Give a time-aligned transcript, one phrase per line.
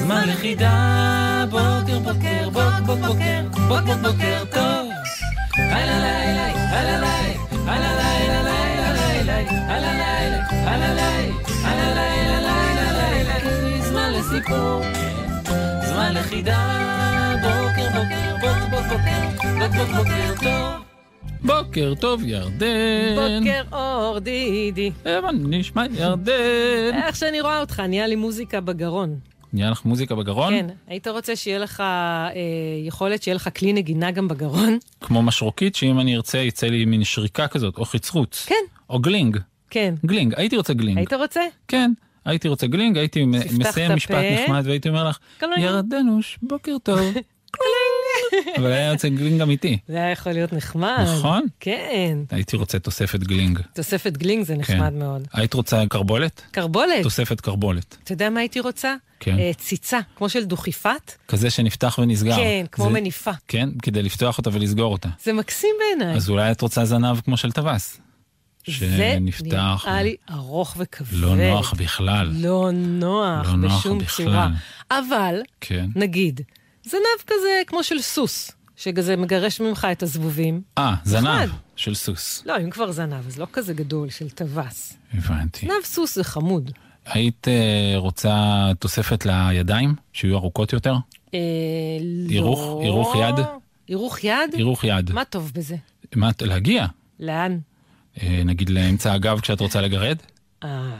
[0.00, 1.44] זמן לחידה.
[1.50, 4.90] בוקר, בוקר, בוק, בוק, בוקר, בוק, בוק, בוקר טוב.
[5.56, 7.34] הלא לילה, הלא לילה,
[7.66, 9.36] הלא לילה, לילה, לילה,
[9.74, 11.32] הלא לילה, הלא לילה,
[11.64, 13.82] הלא לילה, לילה, לילה.
[13.82, 14.82] זמן לסיפור.
[15.88, 16.58] זמן לחידה,
[17.42, 20.80] בוקר בוקר, בוק בוק בוקר, בוק בוק בוקר טוב.
[21.44, 23.14] בוקר טוב ירדן.
[23.16, 24.90] בוקר אור דידי.
[25.04, 26.32] מה נשמע ירדן?
[27.06, 29.18] איך שאני רואה אותך, נהיה לי מוזיקה בגרון.
[29.52, 30.54] נהיה לך מוזיקה בגרון?
[30.54, 32.32] כן, היית רוצה שיהיה לך אה,
[32.86, 34.78] יכולת שיהיה לך כלי נגינה גם בגרון?
[35.00, 38.44] כמו משרוקית, שאם אני ארצה יצא לי מין שריקה כזאת, או חצרוץ.
[38.46, 38.54] כן.
[38.90, 39.38] או גלינג.
[39.70, 39.94] כן.
[40.06, 40.98] גלינג, הייתי רוצה גלינג.
[40.98, 41.40] היית רוצה?
[41.68, 41.92] כן.
[42.24, 43.24] הייתי רוצה גלינג, הייתי
[43.58, 44.14] מסיים משפט.
[44.14, 45.58] נחמד והייתי אומר לך, גלינג.
[45.62, 47.00] ירדנוש, בוקר טוב.
[48.58, 49.78] אבל היה יוצא גלינג אמיתי.
[49.88, 51.04] זה היה יכול להיות נחמד.
[51.18, 51.42] נכון?
[51.60, 52.18] כן.
[52.30, 53.58] הייתי רוצה תוספת גלינג.
[53.74, 54.60] תוספת גלינג זה כן.
[54.60, 55.28] נחמד מאוד.
[55.32, 56.42] היית רוצה כרבולת?
[56.50, 57.02] כרבולת.
[57.02, 57.96] תוספת כרבולת.
[58.04, 58.94] אתה יודע מה הייתי רוצה?
[59.20, 59.38] כן.
[59.38, 61.12] אה, ציצה, כמו של דוכיפת.
[61.28, 62.36] כזה שנפתח ונסגר.
[62.36, 63.30] כן, כמו זה- מניפה.
[63.48, 65.08] כן, כדי לפתוח אותה ולסגור אותה.
[65.24, 66.16] זה מקסים בעיניי.
[66.16, 68.00] אז אולי את רוצה זנב כמו של טווס.
[68.66, 68.72] זה
[69.16, 69.84] שנפתח.
[69.86, 71.08] נראה לי ארוך וכבד.
[71.12, 72.30] לא נוח בכלל.
[72.34, 74.24] לא נוח לא נוח בשום בכלל.
[74.24, 74.48] צורה.
[74.90, 75.86] אבל, כן.
[75.96, 76.40] נגיד,
[76.84, 80.62] זנב כזה כמו של סוס, שכזה מגרש ממך את הזבובים.
[80.78, 81.48] אה, זנב נחמד.
[81.76, 82.42] של סוס.
[82.46, 84.96] לא, אם כבר זנב, אז לא כזה גדול, של טווס.
[85.14, 85.66] הבנתי.
[85.66, 86.70] זנב סוס זה חמוד.
[87.06, 90.94] היית אה, רוצה תוספת לידיים, שיהיו ארוכות יותר?
[91.34, 91.38] אה,
[92.28, 92.58] הירוך?
[92.60, 92.80] לא.
[92.82, 93.46] הירוך יד?
[93.88, 94.54] הירוך יד?
[94.54, 95.12] הירוך יד.
[95.12, 95.76] מה טוב בזה?
[96.14, 96.86] מה, להגיע?
[97.20, 97.58] לאן?
[98.22, 100.16] אה, נגיד לאמצע הגב כשאת רוצה לגרד?
[100.64, 100.96] אה,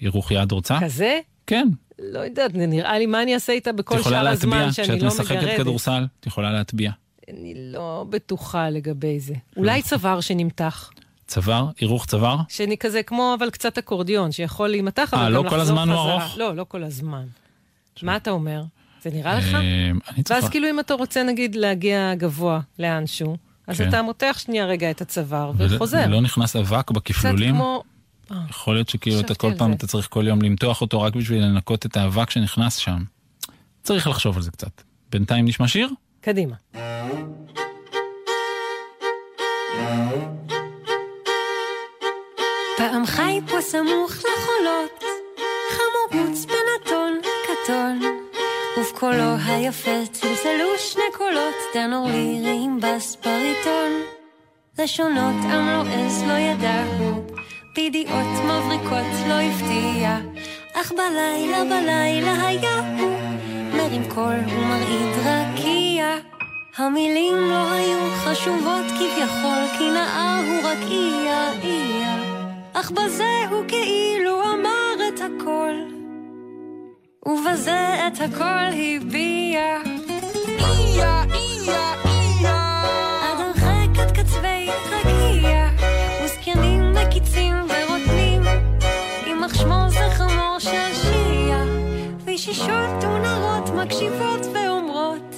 [0.00, 0.78] הירוך יד רוצה?
[0.80, 1.18] כזה?
[1.46, 1.68] כן.
[2.00, 4.88] לא יודעת, נראה לי מה אני אעשה איתה את בכל יכולה שאר הזמן להטביע, שאני
[4.88, 5.60] כשאת לא משחקת מגרדת.
[5.60, 6.90] כדורסל, את יכולה להטביע.
[7.28, 9.34] אני לא בטוחה לגבי זה.
[9.56, 10.90] אולי צוואר שנמתח.
[11.26, 11.66] צוואר?
[11.80, 12.36] הירוך צוואר?
[12.48, 15.88] שאני כזה כמו אבל קצת אקורדיון, שיכול להימתח, אבל אה, גם לא לחזור כל הזמן
[15.88, 16.22] הוא חזרה.
[16.22, 16.38] ארוך?
[16.38, 17.26] לא, לא כל הזמן.
[18.02, 18.62] מה אתה אומר?
[19.02, 19.54] זה נראה לך?
[19.54, 19.90] אה.
[20.30, 23.36] ואז כאילו אם אתה רוצה נגיד להגיע גבוה לאנשהו,
[23.66, 23.88] אז כן.
[23.88, 26.06] אתה מותח שנייה רגע את הצוואר וחוזר.
[26.06, 27.54] לא נכנס אבק קצת בכפלולים?
[27.54, 27.82] כמו...
[28.32, 29.76] אה, יכול להיות שכאילו אתה כל פעם זה.
[29.76, 33.02] אתה צריך כל יום למתוח אותו רק בשביל לנקות את האבק שנכנס שם.
[33.82, 34.82] צריך לחשוב על זה קצת.
[35.10, 35.90] בינתיים נשמע שיר?
[36.20, 36.56] קדימה.
[42.76, 45.04] פעם חי פה סמוך לחולות,
[45.70, 48.00] חמור רוץ בין אתון כתון,
[48.78, 53.90] ובקולו היפה צלצלו שני קולות, טנור לירי עם בס בריטון.
[54.78, 57.29] לשונות עם לא עז לא ידעו,
[57.74, 60.18] בידיעות מבריקות לא הפתיע,
[60.74, 62.96] אך בלילה בלילה היה
[63.76, 66.16] מרים קול ומרעיד רקיע.
[66.76, 72.16] המילים לא היו חשובות כביכול, כי נאה הוא רק איה איה,
[72.72, 75.72] אך בזה הוא כאילו אמר את הכל,
[77.26, 79.89] ובזה את הכל הביע.
[93.84, 95.34] מקשיבות ואומרות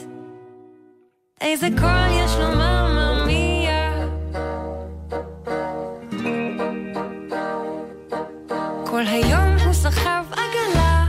[1.41, 3.93] איזה קול יש לו מממיה
[8.87, 11.05] כל היום הוא סחב עגלה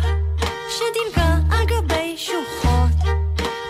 [0.69, 3.15] שדילגה על גבי שוחות.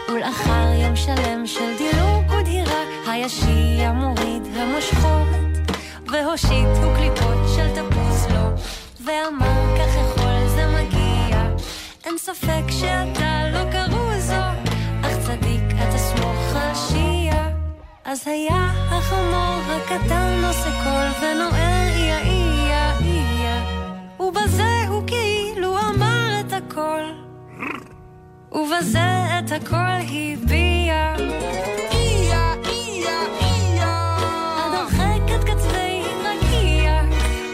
[0.09, 5.28] ולאחר יום שלם של דילוג ודהירה הישיע מוריד המושכות.
[6.07, 8.50] והושיט הוא קליפות של תפוז לו
[9.06, 11.50] ואמר כך יכול זה מגיע.
[12.06, 13.22] אין ספק שאתה
[18.14, 23.64] אז היה החמור הקטן עושה קול ונועל איה איה איה.
[24.20, 27.02] ובזה הוא כאילו אמר את הכל.
[28.52, 31.16] ובזה את הכל הביע.
[31.92, 34.18] איה איה איה.
[34.58, 37.02] עד הרחק עד קצווי רקיע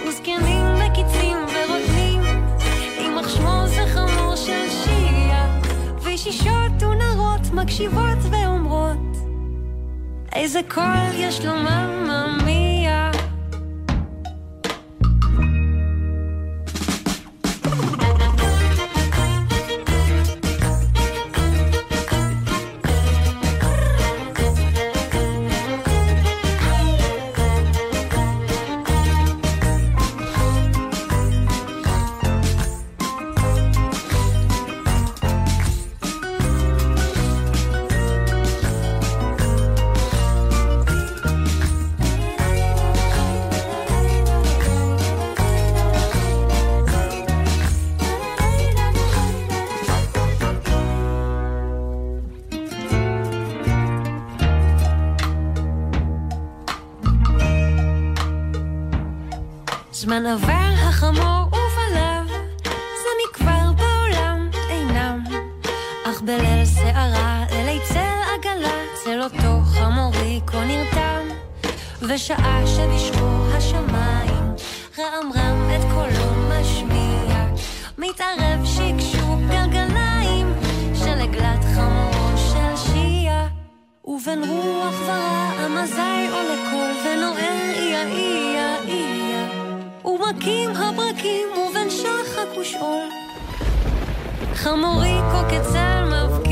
[0.08, 2.22] וזקנים וקיצים ורוטנים
[3.00, 5.60] יימח שמו זה חמור של שיעה
[6.02, 8.59] וישישות ונערות מקשיבות ואומרות
[10.40, 12.69] איזה קול יש לו מממיה
[60.26, 62.28] עבר החמור ובלב,
[62.74, 65.24] זה מכבר בעולם אינם.
[66.06, 71.28] אך בליל שערה, לילי צל עגלה, צל אותו חמורי כה נרתם.
[72.02, 74.54] ושעה שבשמו השמיים,
[75.00, 77.46] רם רם את קולו משמיע,
[77.98, 80.54] מתערב שקשוק גלגליים
[80.96, 83.48] של עגלת חמורו של שיעה.
[84.06, 89.29] ובין רוח ורעם אזי עולה קול ונוער איה איה איה
[90.20, 93.10] ומכים הברקים ובין שחק ושאול.
[94.54, 95.18] חמורי
[95.50, 96.49] כצל מבקיע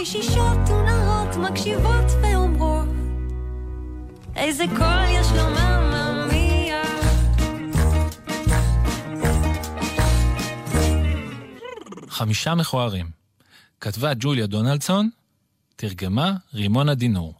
[0.00, 2.88] וישישות ונרות מקשיבות ואומרות
[4.36, 6.82] איזה קול יש לו מממה מיה
[12.08, 13.06] חמישה מכוערים.
[13.80, 15.10] כתבה ג'וליה דונלדסון,
[15.76, 17.34] תרגמה רימונה דינור.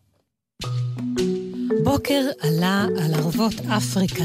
[1.84, 4.24] בוקר עלה על ערבות אפריקה.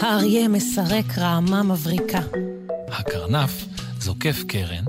[0.00, 2.20] האריה מסרק רעמה מבריקה.
[2.88, 3.64] הקרנף
[4.00, 4.84] זוקף קרן,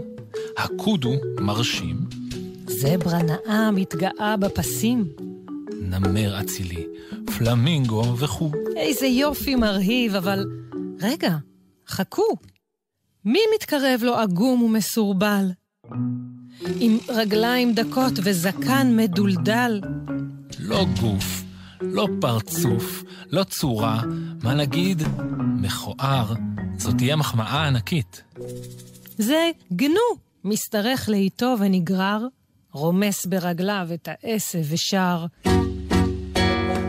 [0.58, 2.05] הקודו מרשים,
[2.80, 5.06] זברה נאה מתגאה בפסים.
[5.82, 6.86] נמר אצילי,
[7.38, 8.52] פלמינגו וכו'.
[8.78, 10.46] איזה יופי מרהיב, אבל...
[11.02, 11.38] רגע,
[11.88, 12.36] חכו.
[13.26, 15.46] מי מתקרב לו עגום ומסורבל?
[16.80, 19.82] עם רגליים דקות וזקן מדולדל.
[20.60, 21.44] לא גוף,
[21.82, 24.02] לא פרצוף, לא צורה,
[24.44, 25.04] מה נגיד?
[25.62, 26.34] מכוער.
[26.78, 28.24] זאת תהיה מחמאה ענקית.
[29.18, 32.28] זה גנו, משתרך לאיתו ונגרר,
[32.76, 35.26] רומס ברגליו את העשב ושר.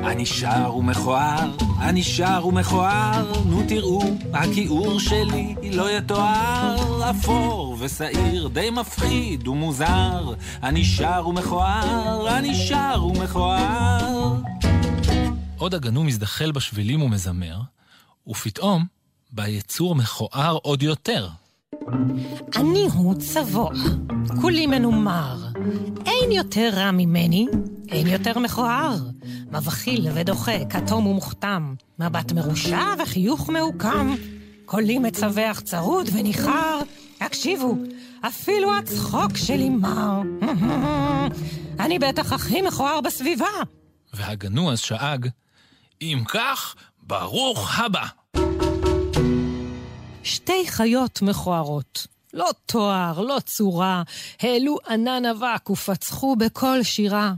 [0.04, 4.02] אני שר ומכוער, אני שר ומכוער, נו תראו,
[4.32, 10.34] הכיעור שלי לא יתואר, אפור ושעיר, די מפחיד ומוזר.
[10.62, 14.34] אני שר ומכוער, אני שר ומכוער.
[15.58, 17.60] עוד הגנו מזדחל בשבילים ומזמר,
[18.28, 18.84] ופתאום
[19.32, 21.28] בא יצור מכוער עוד יותר.
[22.56, 23.70] אני הוא צבוע,
[24.40, 25.36] כולי מנומר.
[26.06, 27.46] אין יותר רע ממני,
[27.88, 28.96] אין יותר מכוער.
[29.52, 34.14] מבחיל ודוחה, כתום ומוכתם, מבט מרושע וחיוך מעוקם.
[34.64, 36.78] קולי מצווח צרוד וניחר.
[37.20, 37.74] הקשיבו,
[38.20, 40.20] אפילו הצחוק שלי מר.
[41.84, 43.46] אני בטח הכי מכוער בסביבה.
[44.14, 45.28] והגנו אז שאג,
[46.02, 48.06] אם כך, ברוך הבא.
[50.26, 54.02] שתי חיות מכוערות, לא תואר, לא צורה,
[54.40, 57.32] העלו ענן אבק ופצחו בקול שירה.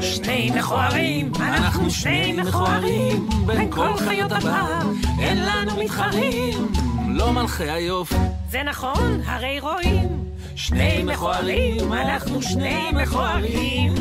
[0.00, 4.80] שני מכוערים, אנחנו שני מכוערים, בין כל חיות הבר,
[5.18, 6.72] אין לנו מתחרים,
[7.08, 8.14] לא מלכי היופי.
[8.50, 10.24] זה נכון, הרי רואים.
[10.54, 13.94] שני מכוערים, אנחנו שני מכוערים.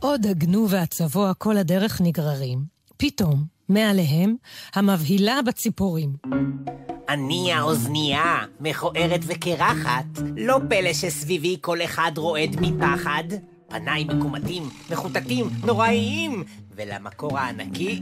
[0.00, 2.64] עוד הגנו והצבוע כל הדרך נגררים.
[2.96, 4.34] פתאום, מעליהם,
[4.74, 6.12] המבהילה בציפורים.
[7.08, 10.04] אני האוזנייה, מכוערת וקרחת,
[10.36, 13.24] לא פלא שסביבי כל אחד רועד מפחד.
[13.68, 16.44] פניי מקומטים, מחוטטים, נוראיים,
[16.76, 18.00] ולמקור הענקי,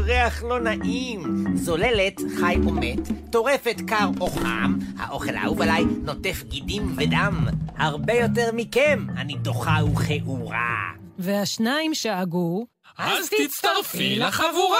[0.00, 1.44] ריח לא נעים.
[1.54, 7.46] זוללת, חי או מת, טורפת קר או חם, האוכל האהוב עליי נוטף גידים ודם.
[7.76, 10.92] הרבה יותר מכם, אני דוחה וכעורה.
[11.18, 12.66] והשניים שאגו,
[12.98, 14.76] אז תצטרפי לחבורה!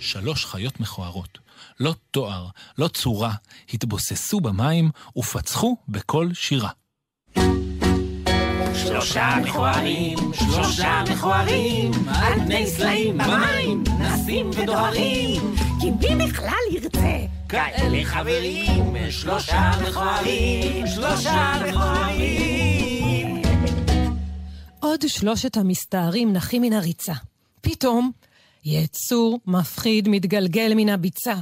[0.00, 1.38] שלוש חיות מכוערות,
[1.80, 2.46] לא תואר,
[2.78, 3.32] לא צורה,
[3.74, 6.68] התבוססו במים ופצחו בקול שירה.
[8.74, 15.54] שלושה מכוערים, שלושה מכוערים, על פני סלעים במים, נסים ודוהרים.
[15.80, 17.16] כי מי בכלל ירצה?
[17.48, 22.71] כאלה חברים, שלושה מכוערים, שלושה מכוערים.
[24.82, 27.12] עוד שלושת המסתערים נחים מן הריצה.
[27.60, 28.10] פתאום,
[28.64, 31.34] יצור מפחיד מתגלגל מן הביצה.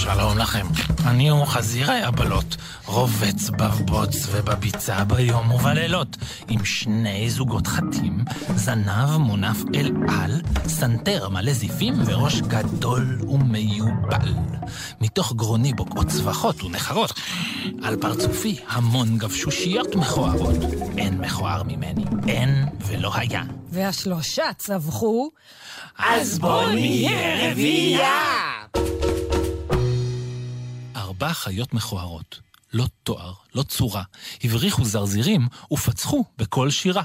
[0.00, 0.66] שלום לכם.
[1.06, 6.16] אני הוא חזיר היבלות, רובץ בבוץ ובביצה ביום ובלילות,
[6.48, 14.34] עם שני זוגות חטים, זנב מונף אל על, סנטר מלא זיפים וראש גדול ומיובל.
[15.00, 17.12] מתוך גרוני בוקעות צווחות ונחרות,
[17.82, 20.56] על פרצופי המון גבשושיות מכוערות.
[20.98, 23.42] אין מכוער ממני, אין ולא היה.
[23.70, 25.30] והשלושה צווחו,
[25.98, 28.59] אז בוא נהיה רביעייה!
[31.22, 32.40] ארבע חיות מכוערות,
[32.72, 34.02] לא תואר, לא צורה,
[34.44, 37.02] הבריחו זרזירים ופצחו בקול שירה.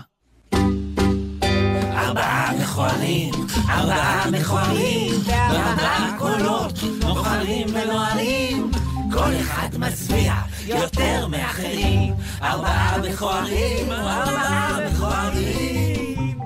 [1.93, 3.33] ארבעה מכוערים,
[3.69, 8.71] ארבעה מכוערים, בארבעה קולות, נוחרים ונוערים.
[9.13, 10.33] כל אחד מצביע
[10.65, 12.13] יותר מאחרים.
[12.41, 16.39] ארבעה מכוערים, ארבעה מכוערים.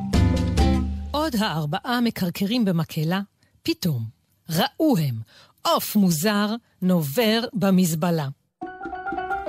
[1.12, 3.22] עוד הארבעה מקרקרים במקהלה,
[3.64, 5.16] פתאום ראו הם
[5.62, 6.48] עוף מוזר
[6.82, 8.28] נובר במזבלה.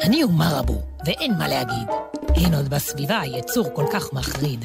[0.03, 1.89] אני הוא מרבו, ואין מה להגיד.
[2.35, 4.65] אין עוד בסביבה יצור כל כך מחריד.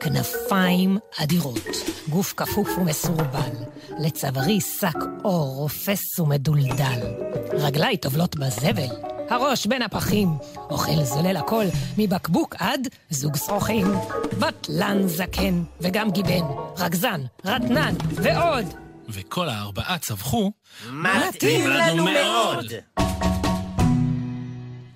[0.00, 1.66] כנפיים אדירות,
[2.08, 3.50] גוף כפוף ומסורבל,
[3.98, 7.00] לצווארי שק אור רופס ומדולדל.
[7.52, 8.88] רגליי טובלות בזבל,
[9.30, 11.64] הראש בין הפחים, אוכל זולל הכל,
[11.98, 13.86] מבקבוק עד זוג שרוכים.
[14.38, 16.44] בטלן זקן, וגם גיבן,
[16.78, 18.81] רגזן, רטנן, ועוד.
[19.12, 20.52] וכל הארבעה צווחו
[20.90, 22.66] מתאים לנו מאוד.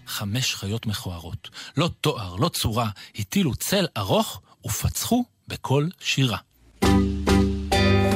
[0.06, 6.38] חמש חיות מכוערות, לא תואר, לא צורה, הטילו צל ארוך ופצחו בקול שירה.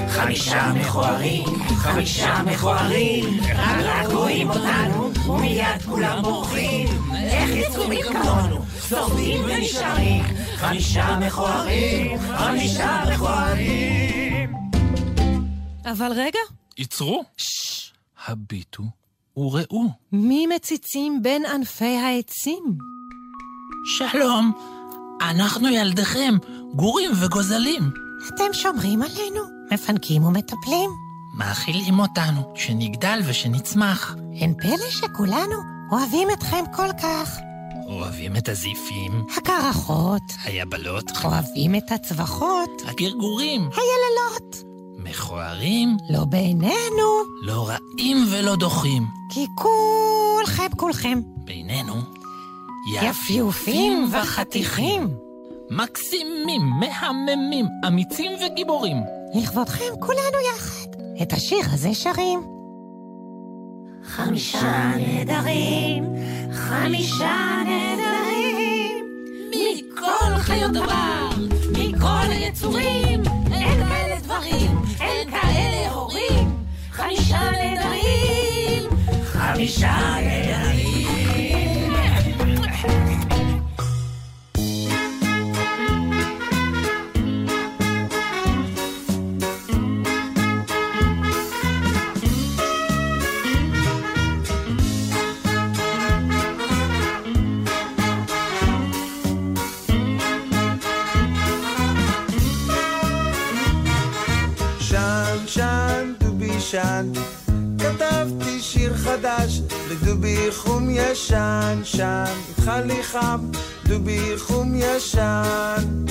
[0.08, 1.44] חמישה מכוערים,
[1.76, 6.88] חמישה מכוערים, רק רק רואים אותנו, ומיד כולם בורחים.
[7.14, 10.24] איך יצאו מכמונו, שורדים ונשארים.
[10.56, 14.29] חמישה מכוערים, חמישה מכוערים.
[15.84, 16.38] אבל רגע,
[16.78, 17.92] עצרו, ששש,
[18.26, 18.82] הביטו
[19.36, 19.84] וראו.
[20.12, 22.64] מי מציצים בין ענפי העצים?
[23.84, 24.52] שלום,
[25.20, 26.34] אנחנו ילדיכם,
[26.74, 27.90] גורים וגוזלים.
[28.28, 29.40] אתם שומרים עלינו,
[29.72, 30.90] מפנקים ומטפלים.
[31.34, 34.14] מאכילים אותנו, שנגדל ושנצמח.
[34.40, 35.56] אין פלא שכולנו
[35.92, 37.38] אוהבים אתכם כל כך.
[37.86, 44.69] אוהבים את הזיפים, הקרחות, היבלות, אוהבים את הצווחות, הגרגורים, היללות.
[45.04, 47.08] מכוערים, לא בעינינו,
[47.42, 49.06] לא רעים ולא דוחים.
[49.30, 51.94] כי כולכם כולכם בינינו,
[53.02, 55.08] יפיופים וחתיכים.
[55.70, 58.96] מקסימים, מהממים, אמיצים וגיבורים.
[59.34, 60.88] לכבודכם כולנו יחד
[61.22, 62.40] את השיר הזה שרים.
[64.04, 66.04] חמישה נהדרים,
[66.52, 69.04] חמישה נהדרים,
[69.50, 71.28] מכל חיות הבר,
[71.72, 74.79] מכל היצורים, אין כאלה דברים.
[77.40, 78.88] חמישה נהדרים,
[79.24, 80.39] חמישה נהדרים.
[109.90, 113.40] חדש לדובי חום ישן, שן, איתך לי חם,
[113.84, 116.04] דובי חום ישן.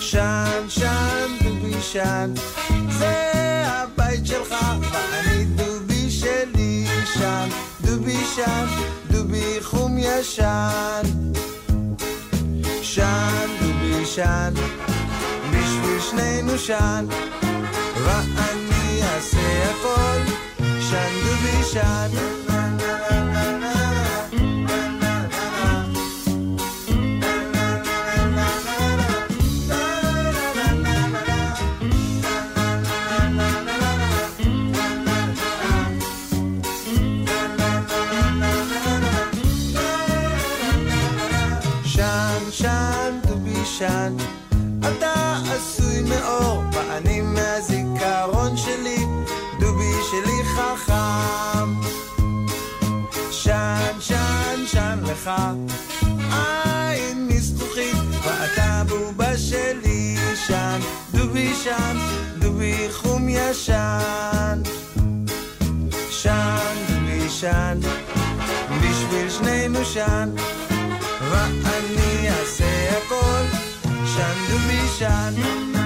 [0.00, 2.34] שן, שן, דובי שן,
[2.98, 3.32] זה
[3.66, 7.48] הבית שלך, ואני דובי שלי, שן,
[7.80, 8.66] דובי שן,
[9.10, 11.02] דובי חום ישן.
[12.82, 14.54] שן, דובי שן,
[15.50, 17.06] בשביל שנינו שן,
[18.04, 19.93] ואני אעשה הכל,
[21.72, 22.43] דובי
[55.24, 55.66] שן
[56.18, 60.16] לך, עין מזכוכית, ואתה בובה שלי,
[60.46, 60.80] שן,
[61.14, 61.96] דובי שן,
[62.38, 64.62] דובי חום ישן.
[66.10, 67.78] שן, דובי שן,
[68.80, 70.30] בשביל שנינו שן.
[71.30, 73.42] ואני אעשה הכל,
[74.06, 75.83] שן דובי שן.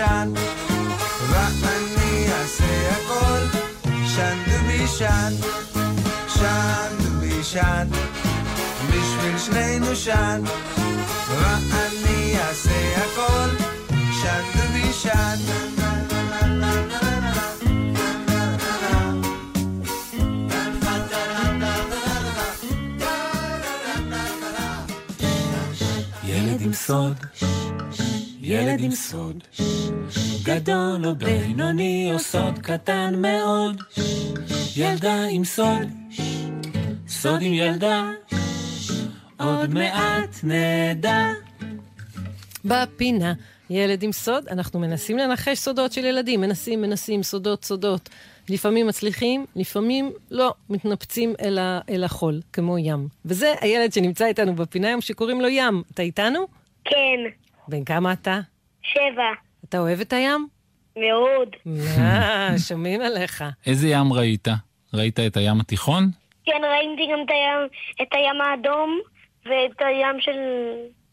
[0.00, 0.32] ישן,
[1.30, 3.58] ואני אעשה הכל,
[4.06, 5.32] שן דובי שן,
[6.28, 7.88] שן דובי שן,
[8.88, 10.42] בשביל שנינו שן,
[11.28, 13.48] ואני אעשה הכל,
[14.22, 15.36] שן דובי שן.
[26.24, 27.16] ילד עם סוד,
[28.42, 29.44] ילד עם סוד,
[30.42, 33.82] גדול או בינוני או סוד קטן מאוד,
[34.76, 35.88] ילדה עם סוד,
[37.08, 38.10] סוד עם ילדה,
[39.40, 41.28] עוד מעט נדע.
[42.64, 43.32] בפינה,
[43.70, 48.08] ילד עם סוד, אנחנו מנסים לנחש סודות של ילדים, מנסים, מנסים, סודות, סודות.
[48.48, 53.08] לפעמים מצליחים, לפעמים לא, מתנפצים אל, ה, אל החול, כמו ים.
[53.24, 55.82] וזה הילד שנמצא איתנו בפינה היום שקוראים לו ים.
[55.94, 56.46] אתה איתנו?
[56.84, 57.20] כן,
[57.70, 58.40] בן כמה אתה?
[58.82, 59.30] שבע,
[59.64, 60.48] אתה אוהב את הים?
[60.96, 61.48] מאוד.
[61.98, 63.44] אה, שומעים עליך.
[63.66, 64.48] איזה ים ראית?
[64.94, 66.10] ראית את הים התיכון?
[66.44, 67.68] כן, ראיתי גם את הים,
[68.02, 68.98] את הים האדום
[69.44, 70.38] ואת הים של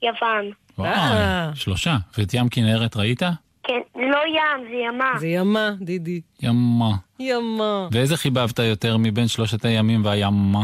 [0.01, 0.51] יוון.
[0.77, 1.51] וואי, אה.
[1.55, 1.97] שלושה.
[2.17, 3.21] ואת ים כנרת ראית?
[3.63, 5.11] כן, לא ים, זה ימה.
[5.19, 6.21] זה ימה, דידי.
[6.41, 6.91] ימה.
[7.19, 7.87] ימה.
[7.91, 10.63] ואיזה חיבבת יותר מבין שלושת הימים והימה?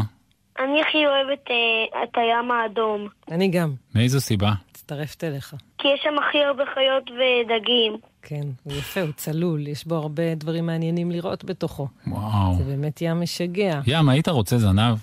[0.58, 3.08] אני הכי אוהבת אה, את הים האדום.
[3.30, 4.52] אני גם, מאיזו סיבה?
[4.84, 5.54] מצטרפת אליך.
[5.78, 7.96] כי יש שם הכי הרבה חיות ודגים.
[8.22, 11.88] כן, הוא יפה, הוא צלול, יש בו הרבה דברים מעניינים לראות בתוכו.
[12.06, 12.54] וואו.
[12.58, 13.80] זה באמת ים משגע.
[13.86, 14.98] ים, היית רוצה זנב?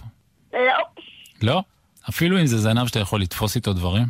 [0.53, 0.59] לא,
[1.41, 1.63] לא?
[2.09, 4.05] אפילו אם זה זנב שאתה יכול לתפוס איתו דברים?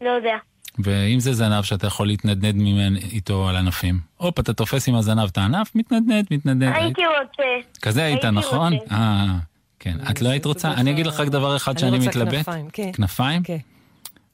[0.00, 0.36] לא יודע.
[0.78, 4.00] ואם זה זנב שאתה יכול להתנדנד ממנו איתו על ענפים?
[4.16, 6.74] הופ, אתה תופס עם הזנב את הענף, מתנדנד, מתנדנד.
[6.76, 7.68] הייתי רוצה.
[7.82, 8.72] כזה היית, הייתי נכון?
[8.72, 8.94] רוצה.
[8.94, 9.26] אה,
[9.78, 9.96] כן.
[10.10, 10.72] את לא היית רוצה?
[10.72, 12.34] אני אגיד לך רק דבר אחד אני שאני רוצה מתלבט.
[12.34, 12.90] כנפיים, כן.
[12.92, 13.42] כנפיים?
[13.42, 13.58] כן.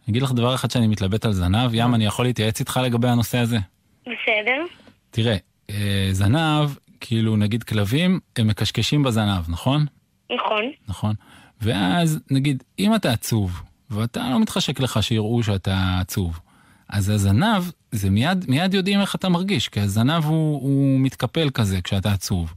[0.09, 1.71] אגיד לך דבר אחד שאני מתלבט על זנב.
[1.75, 3.59] ים, אני יכול להתייעץ איתך לגבי הנושא הזה?
[4.03, 4.65] בסדר.
[5.11, 5.37] תראה,
[5.71, 9.87] אה, זנב, כאילו נגיד כלבים, הם מקשקשים בזנב, נכון?
[10.35, 10.71] נכון.
[10.89, 11.15] נכון.
[11.61, 16.41] ואז, נגיד, אם אתה עצוב, ואתה לא מתחשק לך שיראו שאתה עצוב,
[16.89, 21.81] אז הזנב, זה מיד, מיד יודעים איך אתה מרגיש, כי הזנב הוא, הוא מתקפל כזה
[21.83, 22.55] כשאתה עצוב.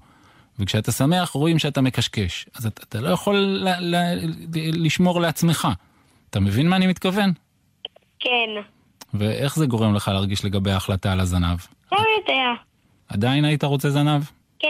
[0.59, 2.45] וכשאתה שמח רואים שאתה מקשקש.
[2.55, 5.67] אז אתה, אתה לא יכול ל, ל, ל, לשמור לעצמך.
[6.33, 7.31] אתה מבין מה אני מתכוון?
[8.19, 8.29] כן.
[9.13, 11.57] ואיך זה גורם לך להרגיש לגבי ההחלטה על הזנב?
[11.91, 12.43] לא יודע.
[13.07, 14.23] עדיין היית רוצה זנב?
[14.59, 14.67] כן.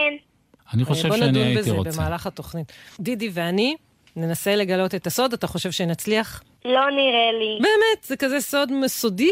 [0.74, 1.90] אני חושב בוא שאני נדון הייתי בזה רוצה.
[2.02, 2.72] במהלך התוכנית.
[3.00, 3.76] דידי ואני
[4.16, 6.42] ננסה לגלות את הסוד, אתה חושב שנצליח?
[6.64, 7.58] לא נראה לי.
[7.60, 9.30] באמת, זה כזה סוד סודי?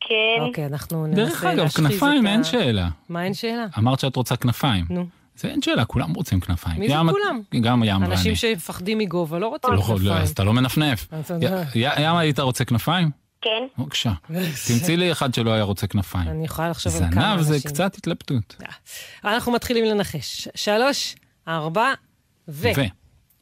[0.00, 0.14] כן.
[0.40, 2.88] אוקיי, אנחנו ננסה דרך אגב, להשחיז כנפיים את ה- אין שאלה.
[3.08, 3.66] מה אין שאלה?
[3.78, 4.84] אמרת שאת רוצה כנפיים.
[4.90, 5.06] נו.
[5.40, 6.80] זה אין שאלה, כולם רוצים כנפיים.
[6.80, 7.40] מי זה כולם?
[7.60, 8.12] גם ים ואני.
[8.12, 10.22] אנשים שמפחדים מגובה לא רוצים לא יכול, לא, כנפיים.
[10.22, 11.08] אז אתה לא מנפנף.
[11.74, 13.10] ים היית רוצה כנפיים?
[13.40, 13.66] כן.
[13.78, 14.12] בבקשה.
[14.68, 16.28] תמצאי לי אחד שלא היה רוצה כנפיים.
[16.28, 17.42] אני יכולה לחשוב על כמה זנב אנשים.
[17.42, 18.56] זה קצת התלבטות.
[19.24, 20.48] אנחנו מתחילים לנחש.
[20.54, 21.16] שלוש,
[21.48, 21.92] ארבע,
[22.48, 22.68] ו...
[22.76, 22.80] ו.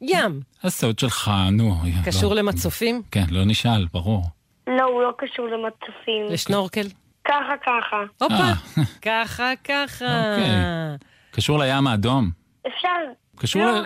[0.01, 0.41] ים.
[0.63, 1.75] הסוד שלך, נו.
[2.05, 2.41] קשור לא.
[2.41, 3.01] למצופים?
[3.11, 4.23] כן, לא נשאל, ברור.
[4.67, 6.25] לא, הוא לא קשור למצופים.
[6.29, 6.87] לשנורקל?
[7.27, 8.03] ככה ככה.
[8.21, 8.53] הופה, אה.
[9.01, 10.05] ככה, ככה.
[11.39, 12.29] קשור לים האדום?
[12.67, 12.87] אפשר.
[13.35, 13.85] קשור לא ל-.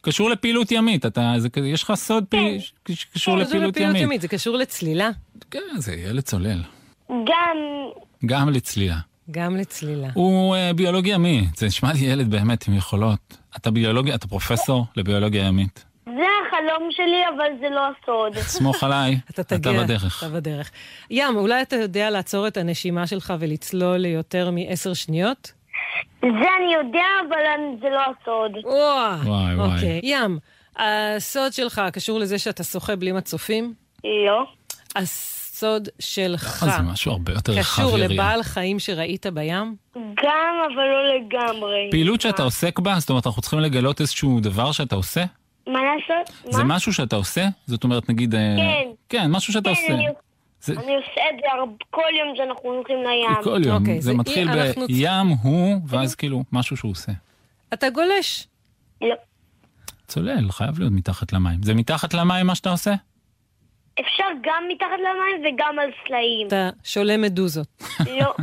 [0.00, 1.06] קשור לפעילות ימית.
[1.06, 2.58] אתה, זה, יש לך סוד פי-
[3.14, 4.02] קשור כן, זה לפעילות ימית.
[4.02, 5.10] ימית, זה קשור לצלילה?
[5.50, 6.62] כן, זה ילד צולל.
[7.10, 7.56] גם...
[8.26, 8.96] גם לצלילה.
[9.30, 10.08] גם לצלילה.
[10.14, 13.36] הוא אה, ביולוגיה ימי, זה נשמע לי ילד באמת עם יכולות.
[13.56, 15.84] אתה ביולוגיה, אתה פרופסור לביולוגיה ימית.
[16.04, 16.12] זה
[16.46, 18.38] החלום שלי, אבל זה לא הסוד.
[18.42, 19.82] סמוך עליי, אתה אתה תגיע.
[19.82, 20.24] בדרך.
[20.24, 20.70] אתה בדרך.
[21.10, 25.52] ים, אולי אתה יודע לעצור את הנשימה שלך ולצלול ליותר מעשר שניות?
[26.20, 26.26] זה
[26.58, 27.36] אני יודע, אבל
[27.80, 28.64] זה לא הסוד.
[28.64, 29.20] וואו.
[29.24, 29.74] וואי, וואי.
[29.74, 30.00] אוקיי.
[30.02, 30.38] ים,
[30.76, 33.74] הסוד שלך קשור לזה שאתה שוחה בלי מצופים?
[34.04, 34.44] לא.
[34.96, 37.96] הסוד שלך אה, זה משהו הרבה יותר רחב קשור.
[37.98, 39.74] לבעל חיים שראית בים?
[39.96, 41.88] גם, אבל לא לגמרי.
[41.90, 45.24] פעילות שאתה עוסק בה, זאת אומרת, אנחנו צריכים לגלות איזשהו דבר שאתה עושה?
[45.66, 46.52] מה לעשות?
[46.52, 46.76] זה מה?
[46.76, 47.44] משהו שאתה עושה?
[47.66, 48.34] זאת אומרת, נגיד...
[48.34, 48.88] אה, כן.
[49.08, 49.94] כן, משהו שאתה כן, עושה.
[49.94, 50.06] אני-
[50.60, 53.42] זה אני עושה את זה הרבה- כל יום שאנחנו הולכים לים.
[53.44, 53.76] כל יום.
[53.76, 57.12] אוקיי, זה זה- מתחיל אנחנו בים, הוא, ואז כאילו, משהו שהוא עושה.
[57.74, 58.46] אתה גולש.
[59.00, 59.14] לא.
[60.06, 61.62] צולל, חייב להיות מתחת למים.
[61.62, 62.94] זה מתחת למים מה שאתה עושה?
[64.00, 66.46] אפשר גם מתחת למים וגם על סלעים.
[66.46, 67.82] אתה שולה מדוזות.
[68.20, 68.34] לא.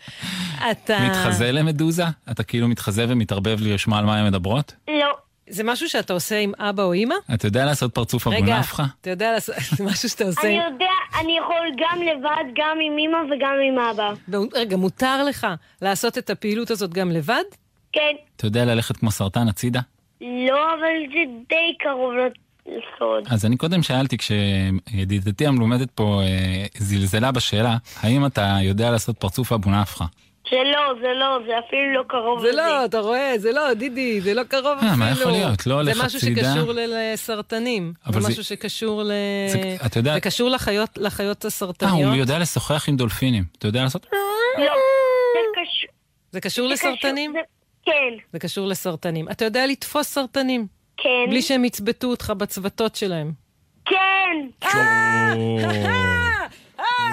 [0.70, 0.98] אתה...
[1.10, 2.04] מתחזה למדוזה?
[2.30, 4.74] אתה כאילו מתחזה ומתערבב לי לשמוע על מה הן מדברות?
[4.88, 5.16] לא.
[5.50, 7.14] זה משהו שאתה עושה עם אבא או אימא?
[7.34, 8.84] אתה יודע לעשות פרצוף רגע, אבונפחה?
[9.00, 9.54] אתה יודע לעשות...
[9.76, 10.54] זה משהו שאתה עושה אני.
[10.54, 14.12] יודע, אני יכול גם לבד, גם עם אמא וגם עם אבא.
[14.54, 15.46] רגע, מותר לך
[15.82, 17.42] לעשות את הפעילות הזאת גם לבד?
[17.92, 18.14] כן.
[18.36, 19.80] אתה יודע ללכת כמו סרטן הצידה?
[20.20, 22.28] לא, אבל זה די קרוב ל-
[22.98, 23.24] סוד.
[23.30, 29.52] אז אני קודם שאלתי, כשידידתי המלומדת פה אה, זלזלה בשאלה, האם אתה יודע לעשות פרצוף
[29.52, 30.04] אבו נפחא?
[30.50, 32.56] זה לא, זה לא, זה אפילו לא קרוב זה לזה.
[32.56, 34.96] לא, אתה רואה, זה לא, דידי, זה לא קרוב אה, אפילו.
[34.96, 35.66] מה יכול להיות?
[35.66, 36.40] לא הולך זה משהו הצידה?
[36.54, 37.92] שקשור לסרטנים.
[38.06, 39.10] אבל זה זה- משהו שקשור ל...
[39.48, 42.08] זה- אתה יודע- זה קשור לחיות, לחיות אה, הסרטניות.
[42.10, 43.44] הוא יודע לשוחח עם דולפינים.
[43.58, 44.06] אתה יודע לעשות?
[44.58, 44.70] לא, זה
[45.62, 45.90] קשור...
[46.32, 47.32] זה קשור זה לסרטנים?
[47.32, 47.38] זה-
[47.84, 47.92] כן,
[48.32, 49.28] זה קשור לסרטנים.
[49.30, 51.08] אתה יודע לתפוס סרטנים, כן.
[51.30, 53.32] בלי שהם יצבטו אותך בצוותות שלהם.
[53.84, 54.46] כן!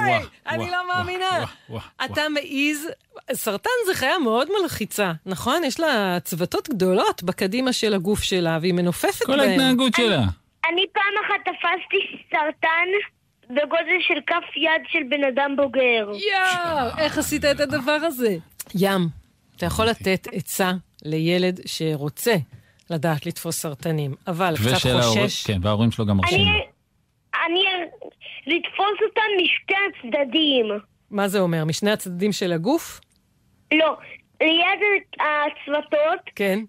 [0.08, 1.46] וואו, אני לא מאמינה.
[2.06, 2.88] אתה מעז,
[3.34, 5.64] סרטן זה חיה מאוד מלחיצה, נכון?
[5.64, 9.50] יש לה צוותות גדולות בקדימה של הגוף שלה, והיא מנופפת כל בהן.
[9.50, 10.22] ההתנהגות שלה.
[10.70, 12.88] אני פעם אחת תפסתי סרטן
[13.50, 16.10] בגודל של כף יד של בן אדם בוגר.
[16.10, 18.36] יואו, איך עשית את הדבר הזה?
[18.76, 19.08] ים,
[19.58, 20.72] אתה יכול לתת עצה
[21.06, 22.36] לילד שרוצה
[22.90, 25.46] לדעת לתפוס סרטנים, אבל קצת חושש.
[25.48, 26.40] כן, וההורים שלו גם מרשים.
[26.40, 26.62] אני...
[27.46, 27.77] אני...
[28.48, 30.66] לתפוס אותם משתי הצדדים.
[31.12, 31.66] מה זה אומר?
[31.66, 33.00] משני הצדדים של הגוף?
[33.74, 33.98] לא,
[34.42, 36.60] ליד הצוותות, כן.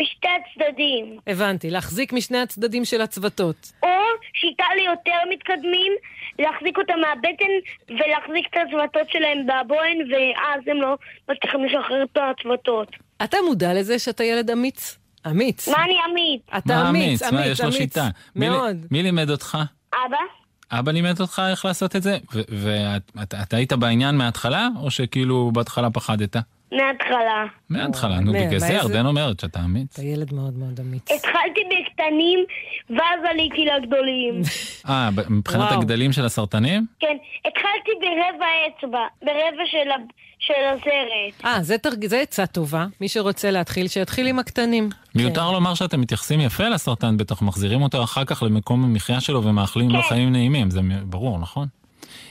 [0.00, 1.18] משתי הצדדים.
[1.26, 3.72] הבנתי, להחזיק משני הצדדים של הצוותות.
[3.82, 3.88] או
[4.34, 5.92] שיטה ליותר מתקדמים,
[6.38, 7.52] להחזיק אותם מהבטן
[7.88, 10.96] ולהחזיק את הצוותות שלהם בבוהן, ואז הם לא
[11.30, 12.88] מצליחים לשחרר את הצוותות.
[13.24, 14.98] אתה מודע לזה שאתה ילד אמיץ?
[15.26, 15.68] אמיץ.
[15.68, 16.42] מה אני אמיץ?
[16.58, 17.32] אתה מה אמיץ, אמיץ?
[17.32, 17.76] מה, אמיץ, יש לו אמיץ.
[17.78, 18.08] שיטה.
[18.36, 18.76] מי מאוד.
[18.90, 19.58] מי לימד אותך?
[20.06, 20.39] אבא?
[20.70, 22.18] אבא לימד אותך איך לעשות את זה?
[22.48, 26.36] ואתה היית בעניין מההתחלה, או שכאילו בהתחלה פחדת?
[26.72, 27.44] מההתחלה.
[27.70, 29.92] מההתחלה, נו, מה, בגלל זה ירדן אומרת שאתה אמיץ.
[29.92, 31.10] אתה ילד מאוד מאוד אמיץ.
[31.10, 32.44] התחלתי בקטנים,
[32.90, 34.42] ואז עליתי לגדולים.
[34.88, 35.72] אה, מבחינת.
[35.72, 36.86] הגדלים של הסרטנים?
[37.00, 37.16] כן,
[37.48, 41.44] התחלתי ברבע אצבע, ברבע של, הסרט.
[41.44, 41.76] אה, זה
[42.20, 42.86] עצה טובה.
[43.00, 44.88] מי שרוצה להתחיל, שיתחיל עם הקטנים.
[45.14, 49.90] מיותר לומר שאתם מתייחסים יפה לסרטן, בטח מחזירים אותו אחר כך למקום המחיה שלו ומאחלים
[49.90, 50.08] לו כן.
[50.08, 51.66] חיים נעימים, זה ברור, נכון?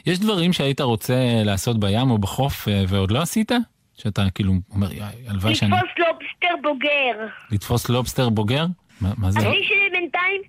[0.06, 3.52] יש דברים שהיית רוצה לעשות בים או בחוף אה, ועוד לא עשית?
[4.00, 5.72] שאתה כאילו אומר, "יא, הלוואי שאני...
[5.72, 7.28] לתפוס לובסטר בוגר.
[7.52, 8.66] לתפוס לובסטר בוגר?
[9.02, 9.40] מה מה זה?
[9.40, 10.42] השיא שלי בינתיים,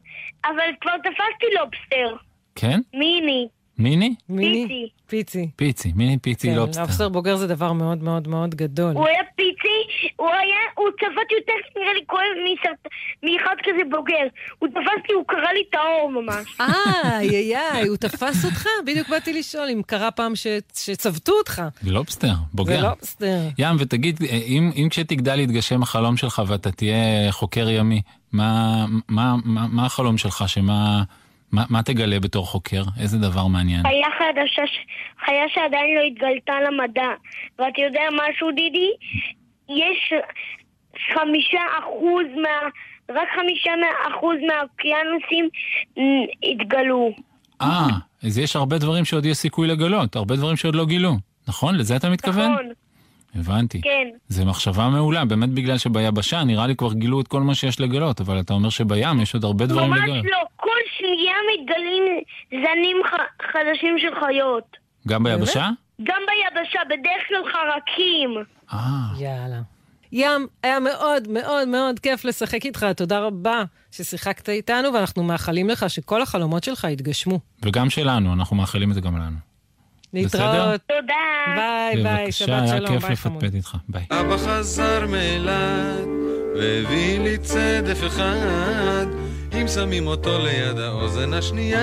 [0.45, 2.17] אבל כבר תפסתי לובסטר.
[2.55, 2.81] כן?
[2.95, 3.49] מיני.
[3.81, 4.15] מיני?
[4.29, 4.67] מיני?
[4.67, 4.89] פיצי.
[5.07, 5.49] פיצי.
[5.57, 6.81] פיצי, מיני פיצי כן, לובסטר.
[6.83, 8.93] לובסטר בוגר זה דבר מאוד מאוד מאוד גדול.
[8.93, 12.21] הוא היה פיצי, הוא היה, הוא צבט יותר, נראה לי, כואב
[12.53, 12.93] מסרט...
[13.23, 14.27] מאחד כזה בוגר.
[14.59, 16.57] הוא תפס לי, הוא קרע לי את האור ממש.
[16.61, 18.67] אה, איי איי, הוא תפס אותך?
[18.87, 21.63] בדיוק באתי לשאול אם קרה פעם ש- שצבטו אותך.
[21.83, 22.89] לובסטר, זה בוגר.
[22.89, 23.39] לובסטר.
[23.59, 26.97] ים, ותגיד, אם, אם כשתגדל יתגשם החלום שלך ואתה תהיה
[27.33, 30.45] חוקר ימי, מה, מה, מה, מה החלום שלך?
[30.47, 31.03] שמה
[31.53, 32.83] מה, מה תגלה בתור חוקר?
[33.01, 33.83] איזה דבר מעניין?
[33.83, 34.87] חיה חדשה, ש-
[35.25, 37.09] חיה שעדיין לא התגלתה למדע.
[37.59, 38.91] ואתה יודע משהו, דידי?
[39.69, 40.13] יש
[41.15, 42.69] חמישה אחוז מה...
[43.11, 43.71] רק חמישה
[44.11, 45.49] אחוז מהאוקיינוסים
[45.99, 46.01] מ,
[46.53, 47.11] התגלו.
[47.63, 47.87] אה,
[48.23, 51.13] אז יש הרבה דברים שעוד יש סיכוי לגלות, הרבה דברים שעוד לא גילו.
[51.49, 51.75] נכון?
[51.79, 52.53] לזה אתה מתכוון?
[52.53, 52.67] נכון,
[53.35, 53.81] הבנתי.
[53.81, 54.09] כן.
[54.29, 58.21] זה מחשבה מעולה, באמת בגלל שביבשה נראה לי כבר גילו את כל מה שיש לגלות,
[58.21, 60.25] אבל אתה אומר שבים יש עוד הרבה דברים ממש לגלות.
[60.25, 60.39] לא.
[60.57, 60.69] כל
[61.15, 62.03] שנייה מתגלים
[62.51, 63.13] זנים ח...
[63.53, 64.77] חדשים של חיות.
[65.09, 65.69] גם ביבשה?
[66.03, 68.45] גם ביבשה, בדרך כלל חרקים.
[68.73, 68.79] אה,
[69.19, 69.61] יאללה.
[70.13, 75.91] ים, היה מאוד מאוד מאוד כיף לשחק איתך, תודה רבה ששיחקת איתנו, ואנחנו מאחלים לך
[75.91, 77.41] שכל החלומות שלך יתגשמו.
[77.63, 79.37] וגם שלנו, אנחנו מאחלים את זה גם לנו.
[80.13, 80.81] להתראות.
[80.81, 81.15] תודה.
[81.57, 83.43] ביי ביי, שבת בבקשה, שלום, היה כיף ביי חמוד.
[83.43, 84.07] לפטפט איתך, ביי.
[84.11, 86.07] אבא חזר מאילת
[86.55, 89.07] והביא לי צדף אחד
[89.55, 91.81] אם שמים אותו ליד האוזן השנייה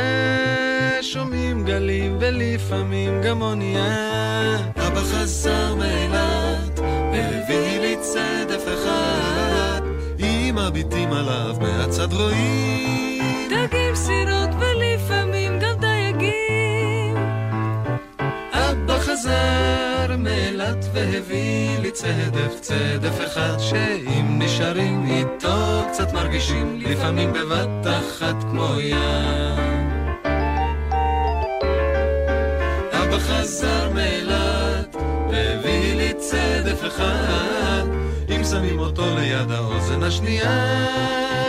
[1.01, 4.57] שומעים גלים ולפעמים גם אונייה.
[4.75, 9.81] אבא חזר מאילת והביא לי צדף אחד.
[10.19, 14.66] אם מביטים עליו מהצד רואים דגים, סירות ולפעמים
[19.17, 28.35] חזר מאילת והביא לי צדף, צדף אחד שאם נשארים איתו קצת מרגישים לפעמים בבת אחת
[28.51, 29.89] כמו ים.
[32.91, 34.95] אבא חזר מאילת
[35.31, 37.83] והביא לי צדף אחד
[38.35, 40.75] אם שמים אותו ליד האוזן השנייה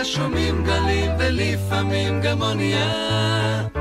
[0.04, 3.77] שומעים גלים ולפעמים גם אונייה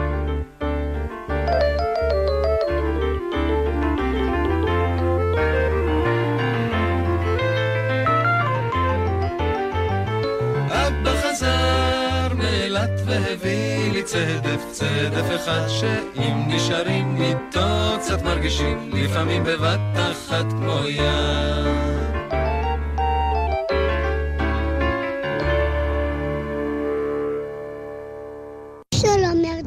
[14.08, 22.08] צדף, צדף אחד שאם נשארים איתו קצת מרגישים לפעמים בבת אחת כמו ים.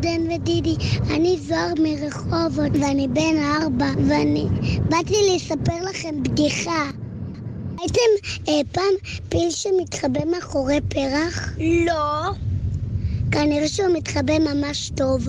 [0.00, 0.76] ירדן ודידי,
[1.11, 4.46] אני זוהר מרחובות ואני בן ארבע ואני
[4.88, 6.90] באתי לספר לכם בדיחה.
[7.81, 8.11] הייתם
[8.48, 8.94] אה, פעם
[9.29, 11.53] פיל שמתחבא מאחורי פרח?
[11.87, 12.49] לא.
[13.32, 15.28] כנראה שהוא מתחבא ממש טוב.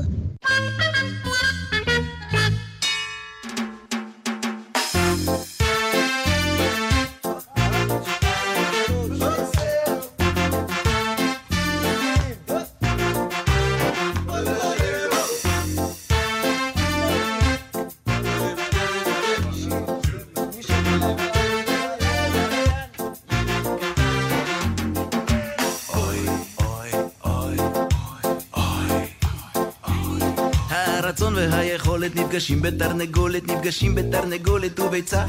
[32.32, 35.26] נפגשים בתרנגולת, נפגשים בתרנגולת וביצה.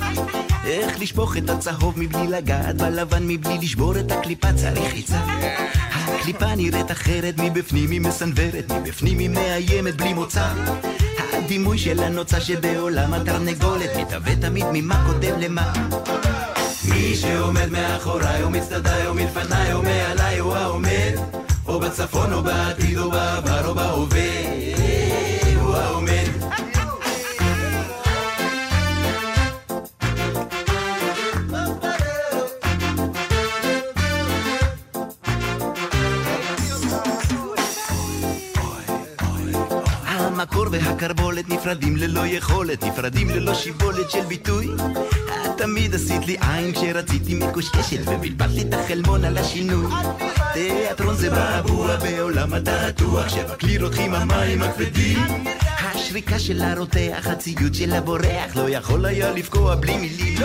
[0.65, 5.21] איך לשפוך את הצהוב מבלי לגעת בלבן, מבלי לשבור את הקליפה צריך עצה.
[5.93, 10.49] הקליפה נראית אחרת מבפנים היא מסנוורת, מבפנים היא מאיימת בלי מוצא.
[11.33, 15.73] הדימוי של הנוצה שבעולם התרנגולת מתהווה תמיד ממה קודם למה.
[16.89, 21.15] מי שעומד מאחוריי או מצדדיי או מלפניי או מעליי הוא העומד
[21.67, 24.82] או בצפון או בעתיד או בעבר או בהווה
[41.63, 44.69] נפרדים ללא יכולת, נפרדים ללא שיבולת של ביטוי.
[45.45, 49.87] את תמיד עשית לי עין כשרציתי מקושקשת, ובלבלת את החלמון על השינוי.
[50.53, 55.19] תיאטרון זה בעבוע בעולם התעתוע, כשבכלי רותחים המים הכבדים.
[55.81, 60.39] השריקה של הרותח, הציוד של הבורח, לא יכול היה לפגוע בלי מילים.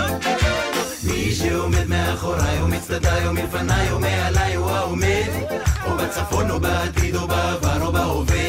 [1.03, 5.31] מי שעומד מאחוריי או מצדדיי או מלפניי או מעליי הוא העומד,
[5.85, 8.46] או בצפון או בעתיד או בעבר או בהווה.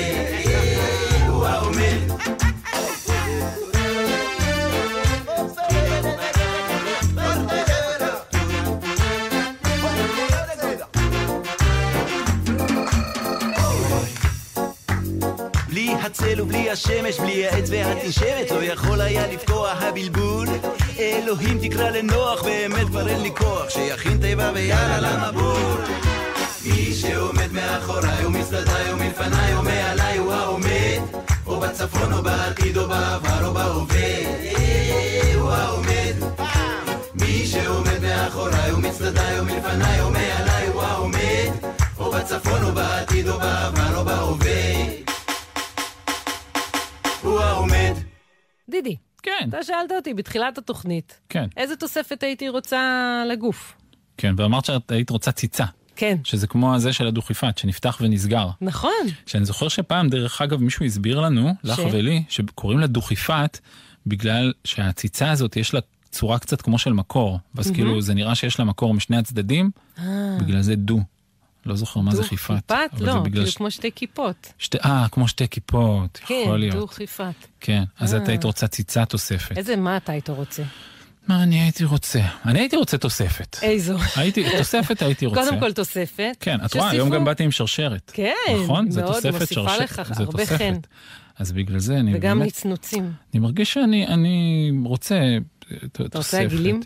[16.09, 20.49] הצל ובלי השמש, בלי העץ והתנשמת, לא יכול היה לפגוע הבלבול.
[20.99, 25.81] אלוהים תקרא לנוח, באמת כבר אין לי כוח, שיכין תיבה ויאללה למבול.
[26.65, 31.01] מי שעומד מאחוריי או מצדדיי או מלפניי או מעליי הוא העומד,
[31.47, 34.09] או בצפון או בעתיד או בעבר או בהווה.
[35.35, 36.15] הוא העומד.
[37.15, 41.51] מי שעומד מאחוריי או מצדדיי או מלפניי או מעליי הוא העומד,
[41.99, 44.38] או בצפון או בעתיד או בעבר או בהווה.
[47.23, 47.95] הוא העומד.
[48.71, 53.75] דידי, כן, אתה שאלת אותי בתחילת התוכנית, כן, איזה תוספת הייתי רוצה לגוף?
[54.17, 55.65] כן, ואמרת שאת היית רוצה ציצה,
[55.97, 58.49] כן, שזה כמו הזה של הדוכיפת, שנפתח ונסגר.
[58.61, 58.91] נכון.
[59.27, 61.81] שאני זוכר שפעם, דרך אגב, מישהו הסביר לנו, לך ש?
[61.93, 63.59] ולי, שקוראים לה דוכיפת,
[64.07, 68.59] בגלל שהציצה הזאת יש לה צורה קצת כמו של מקור, אז כאילו זה נראה שיש
[68.59, 69.71] לה מקור משני הצדדים,
[70.41, 71.01] בגלל זה דו.
[71.69, 72.51] לא זוכר מה זה חיפת.
[72.51, 72.73] דו-חיפת?
[72.93, 74.53] אבל לא, כאילו ש- כמו שתי כיפות.
[74.59, 76.75] שתי, אה, כמו שתי כיפות, כן, יכול להיות.
[76.77, 77.35] דו-חיפת.
[77.61, 78.29] כן, אז את אה.
[78.29, 79.59] היית רוצה ציצה תוספת.
[79.59, 80.63] איזה מה אתה היית רוצה?
[81.29, 82.21] מה אני הייתי רוצה?
[82.45, 83.57] אני הייתי רוצה תוספת.
[83.63, 83.97] איזו.
[84.17, 85.41] הייתי, תוספת הייתי רוצה.
[85.45, 86.37] קודם כל תוספת.
[86.41, 88.11] כן, את רואה, היום גם באתי עם שרשרת.
[88.15, 88.33] כן,
[88.65, 88.91] נכון?
[88.91, 89.81] זה מאוד, תוספת מוסיפה שרשרת.
[89.81, 90.59] לך זה הרבה תוספת.
[90.59, 90.75] חן.
[91.39, 93.13] אז בגלל זה אני וגם באמת, נצנוצים.
[93.35, 95.39] אני מרגיש שאני אני רוצה אה,
[95.93, 96.17] ת- תוספת.
[96.17, 96.81] רוצה עגילים?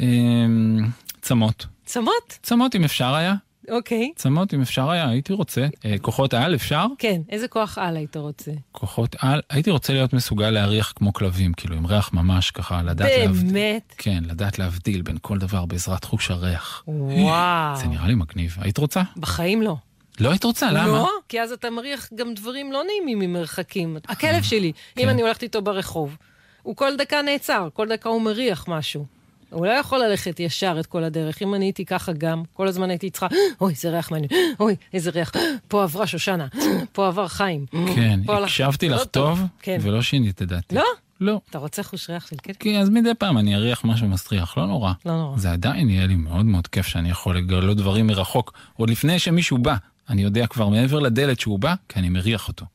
[0.00, 0.88] אמ,
[1.22, 1.66] צמות.
[1.84, 2.38] צמות?
[2.42, 3.34] צמות אם אפשר היה.
[3.68, 4.12] אוקיי.
[4.16, 5.66] צמות אם אפשר היה, הייתי רוצה.
[5.84, 6.86] אה, כוחות על אפשר?
[6.98, 8.50] כן, איזה כוח על היית רוצה?
[8.72, 13.10] כוחות על, הייתי רוצה להיות מסוגל להריח כמו כלבים, כאילו עם ריח ממש ככה, לדעת
[13.18, 13.52] להבדיל.
[13.52, 13.94] באמת?
[13.98, 16.82] כן, לדעת להבדיל בין כל דבר בעזרת חוש הריח.
[16.86, 17.76] וואו.
[17.76, 18.56] זה נראה לי מגניב.
[18.60, 19.02] היית רוצה?
[19.16, 19.76] בחיים לא.
[20.20, 20.86] לא היית רוצה, למה?
[20.86, 23.96] לא, כי אז אתה מריח גם דברים לא נעימים ממרחקים.
[24.08, 25.08] הכלב שלי, אם כן.
[25.08, 26.16] אני הולכת איתו ברחוב,
[26.62, 29.06] הוא כל דקה נעצר, כל דקה הוא מריח משהו.
[29.54, 31.42] הוא לא יכול ללכת ישר את כל הדרך.
[31.42, 33.26] אם אני הייתי ככה גם, כל הזמן הייתי צריכה,
[33.60, 35.32] אוי, איזה ריח מעניין, אוי, איזה ריח,
[35.68, 36.46] פה עברה שושנה,
[36.92, 37.66] פה עבר חיים.
[37.94, 39.78] כן, הקשבתי לא לך טוב, כן.
[39.80, 40.74] ולא שינית את דעתי.
[40.74, 40.84] לא?
[41.20, 41.40] לא.
[41.50, 42.54] אתה רוצה חוש ריח של כלב?
[42.58, 44.92] כי אז מדי פעם אני אריח משהו מסריח, לא נורא.
[45.06, 45.38] לא נורא.
[45.38, 49.58] זה עדיין יהיה לי מאוד מאוד כיף שאני יכול לגלות דברים מרחוק, עוד לפני שמישהו
[49.58, 49.76] בא.
[50.08, 52.66] אני יודע כבר מעבר לדלת שהוא בא, כי אני מריח אותו.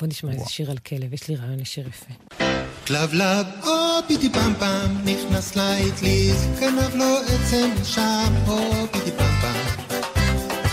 [0.00, 2.44] בוא נשמע איזה שיר על כלב, יש לי רעיון לשיר יפה.
[2.88, 8.58] כלבלב, או פיטי פעם פעם, נכנס לאטליז, גנב לו עצם שם, או
[8.92, 9.56] פיטי פעם פעם.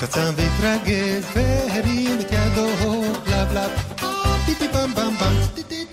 [0.02, 2.68] קצר והתרגז, והרים את ידו,
[3.26, 3.72] כלבלב,
[4.04, 4.08] או
[4.46, 5.36] פיטי פעם פעם פעם.
[5.56, 5.85] כלבלב,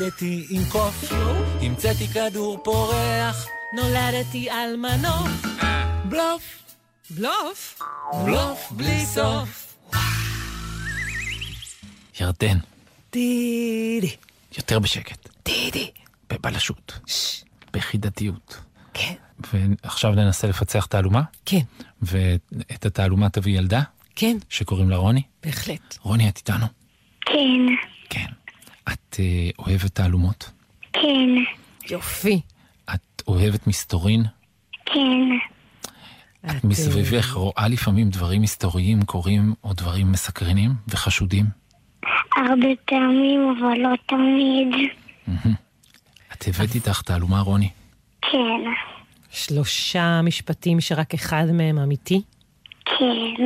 [0.00, 1.12] רקדתי עם קוף,
[1.60, 5.46] המצאתי כדור פורח, נולדתי על מנוף.
[6.08, 6.62] בלוף,
[7.10, 7.80] בלוף?
[8.24, 9.76] בלוף בלי סוף.
[12.20, 12.58] ירדן,
[13.12, 14.16] דידי.
[14.56, 15.28] יותר בשקט.
[15.44, 15.90] דידי.
[16.30, 16.98] בבלשות.
[17.72, 18.60] בחידתיות.
[18.94, 19.14] כן.
[19.52, 21.22] ועכשיו ננסה לפצח תעלומה?
[21.44, 21.62] כן.
[22.02, 23.82] ואת התעלומה תביא ילדה?
[24.16, 24.36] כן.
[24.48, 25.22] שקוראים לה רוני?
[25.44, 25.98] בהחלט.
[26.02, 26.66] רוני, את איתנו?
[28.10, 28.30] כן,
[28.92, 30.50] את אה, אוהבת תעלומות?
[30.92, 31.28] כן,
[31.90, 32.40] יופי.
[32.94, 34.24] את אוהבת מסתורין?
[34.86, 35.28] כן,
[36.46, 41.44] את מסביבך רואה לפעמים דברים מסתוריים קורים, או דברים מסקרנים וחשודים?
[42.36, 44.90] הרבה פעמים, אבל לא תמיד.
[46.32, 47.70] את הבאת איתך תעלומה, רוני?
[48.22, 48.60] כן,
[49.30, 52.22] שלושה משפטים שרק אחד מהם אמיתי?
[52.84, 53.44] כן.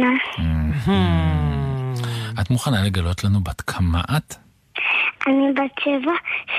[2.41, 4.35] את מוכנה לגלות לנו בת כמה את?
[5.27, 6.13] אני בת שבע,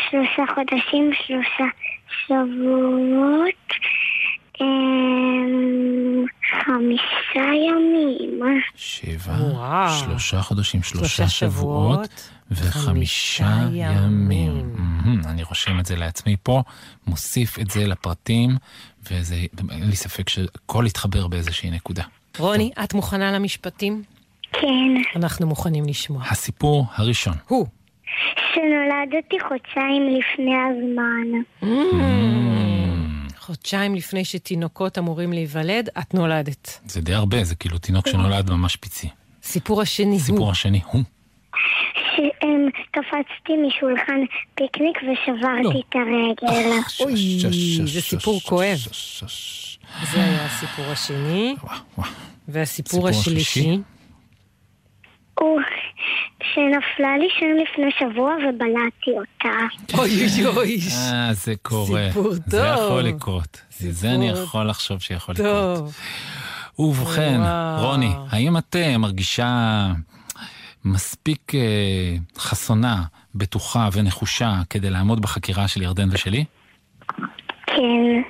[0.09, 1.65] שלושה חודשים, שלושה
[2.27, 3.73] שבועות,
[4.61, 6.25] אמ,
[6.65, 8.41] חמישה ימים.
[8.75, 9.89] שבע, וואו.
[9.89, 14.75] שלושה חודשים, שלושה שלושה שבועות שבועות, וחמישה חמישה ימים.
[15.25, 16.63] אני רושם את זה לעצמי פה,
[17.07, 18.57] מוסיף את זה לפרטים,
[19.11, 19.35] וזה,
[19.71, 22.03] אין לי ספק שהכל יתחבר באיזושהי נקודה.
[22.39, 24.03] רוני, את מוכנה למשפטים?
[24.51, 24.67] כן.
[25.15, 26.23] אנחנו מוכנים לשמוע.
[26.29, 27.33] הסיפור הראשון.
[27.47, 27.67] הוא.
[28.53, 31.27] שנולדתי חודשיים לפני הזמן.
[33.37, 36.79] חודשיים לפני שתינוקות אמורים להיוולד, את נולדת.
[36.85, 39.07] זה די הרבה, זה כאילו תינוק שנולד ממש פיצי.
[39.43, 41.03] סיפור השני סיפור השני הוא.
[42.93, 44.19] שקפצתי משולחן
[44.55, 45.11] פיקניק לא.
[45.11, 46.71] ושברתי את הרגל.
[46.99, 47.39] אוי,
[47.85, 48.77] זה סיפור כואב.
[50.11, 51.55] זה היה הסיפור השני.
[52.47, 53.77] והסיפור סיפור השלישי?
[56.53, 59.57] שנפלה לי שם לפני שבוע ובלעתי אותה.
[59.97, 60.79] אוי אוי אוי.
[60.91, 62.07] אה, זה קורה.
[62.07, 62.85] סיפור זה טוב.
[62.85, 63.61] יכול לקרות.
[63.69, 65.93] זה אני יכול לחשוב שיכול לקרות.
[66.79, 67.41] ובכן.
[67.79, 69.87] רוני, האם את אה, מרגישה
[70.85, 73.03] מספיק אה, חסונה,
[73.35, 76.45] בטוחה ונחושה כדי לעמוד בחקירה של ירדן ושלי?
[77.67, 78.21] כן.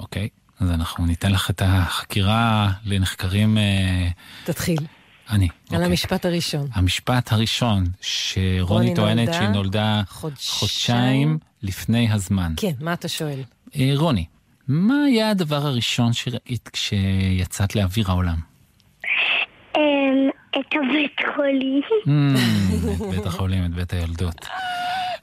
[0.00, 0.28] אוקיי,
[0.60, 3.58] אז אנחנו ניתן לך את החקירה לנחקרים...
[3.58, 4.08] אה,
[4.44, 4.78] תתחיל.
[5.30, 5.48] אני.
[5.72, 6.66] על המשפט הראשון.
[6.72, 10.02] המשפט הראשון, שרוני רוני טוענת נולדה שהיא נולדה
[10.48, 12.52] חודשיים לפני הזמן.
[12.56, 13.40] כן, מה אתה שואל?
[13.76, 14.24] אה, רוני,
[14.68, 18.36] מה היה הדבר הראשון שראית כשיצאת לאוויר העולם?
[19.76, 19.80] אמ,
[20.50, 21.82] את הבית חולים.
[22.94, 24.30] את בית החולים, את בית טובה.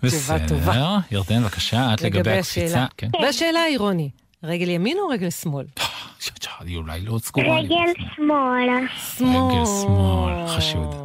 [0.04, 2.66] בסדר, ירדן, בבקשה, את לגבי הקפיצה.
[2.66, 2.86] השאלה.
[2.98, 3.10] כן.
[3.22, 4.10] והשאלה היא, רוני,
[4.44, 5.66] רגל ימין או רגל שמאל?
[6.60, 7.68] היא אולי לא סגורה לי.
[7.68, 8.88] רגל שמאל.
[9.18, 9.30] שמאל.
[9.30, 10.96] רגל שמאל, חשוד.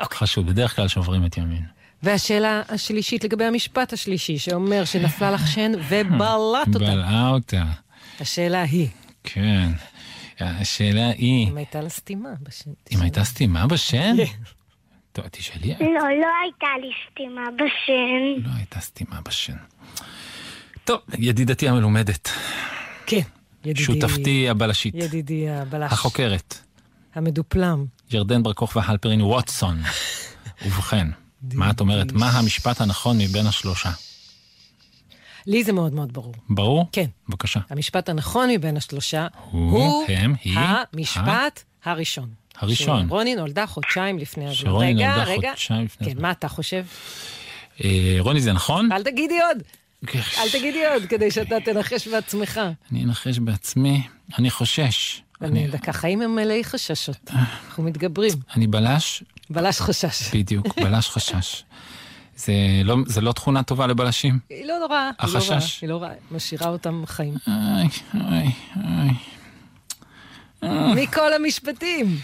[0.00, 0.18] אוקיי.
[0.18, 1.62] חשוד, בדרך כלל שוברים את ימין.
[2.02, 6.78] והשאלה השלישית לגבי המשפט השלישי, שאומר שנפלה לך שן ובלעת אותה.
[6.78, 7.64] בלעה אותה,
[8.20, 8.88] השאלה היא,
[9.24, 9.68] כן.
[10.40, 12.70] השאלה היא, אם הייתה לה סתימה בשן.
[12.94, 14.16] אם הייתה סתימה בשן?
[14.16, 14.32] כן.
[15.12, 15.86] טוב, תשאלי, לא,
[16.20, 18.48] לא הייתה לי סתימה בשן.
[18.50, 19.56] לא הייתה סתימה בשן.
[20.84, 22.28] טוב, ידידתי המלומדת,
[23.06, 23.20] כן,
[23.64, 23.82] ידידי.
[23.82, 25.92] שותפתי הבלשית, ידידי הבלש.
[25.92, 26.58] החוקרת,
[27.14, 27.86] המדופלם.
[28.10, 29.82] ירדן בר כוכבא הלפרין ווטסון.
[30.66, 31.08] ובכן,
[31.54, 32.12] מה את אומרת?
[32.12, 33.90] מה המשפט הנכון מבין השלושה?
[35.46, 36.34] לי זה מאוד מאוד ברור.
[36.48, 36.86] ברור?
[36.92, 37.06] כן.
[37.28, 37.60] בבקשה.
[37.70, 42.28] המשפט הנכון מבין השלושה הוא, הם, היא, המשפט הראשון.
[42.58, 43.08] הראשון.
[43.08, 44.54] שרוני נולדה חודשיים לפני הזמן.
[44.54, 45.50] שרוני רגע, נולדה רגע.
[45.50, 46.22] חודשיים לפני כן, הזמן.
[46.22, 46.84] מה אתה חושב?
[47.84, 48.92] אה, רוני, זה נכון?
[48.92, 49.62] אל תגידי עוד.
[50.14, 52.60] אל תגידי עוד, כדי שאתה תנחש בעצמך.
[52.92, 54.02] אני אנחש בעצמי,
[54.38, 55.22] אני חושש.
[55.42, 57.30] אני דקה, חיים הם מלאי חששות.
[57.32, 58.32] אנחנו מתגברים.
[58.56, 60.34] אני בלש, בלש חשש.
[60.34, 61.64] בדיוק, בלש חשש.
[62.36, 62.52] זה
[62.84, 64.38] לא, זה לא תכונה טובה לבלשים?
[64.50, 65.10] היא לא נוראה.
[65.18, 65.50] היא לא החשש.
[65.50, 67.34] רעה, היא לא רעה, משאירה אותם חיים.
[67.46, 69.10] איי, איי, איי.
[70.94, 72.18] מכל המשפטים.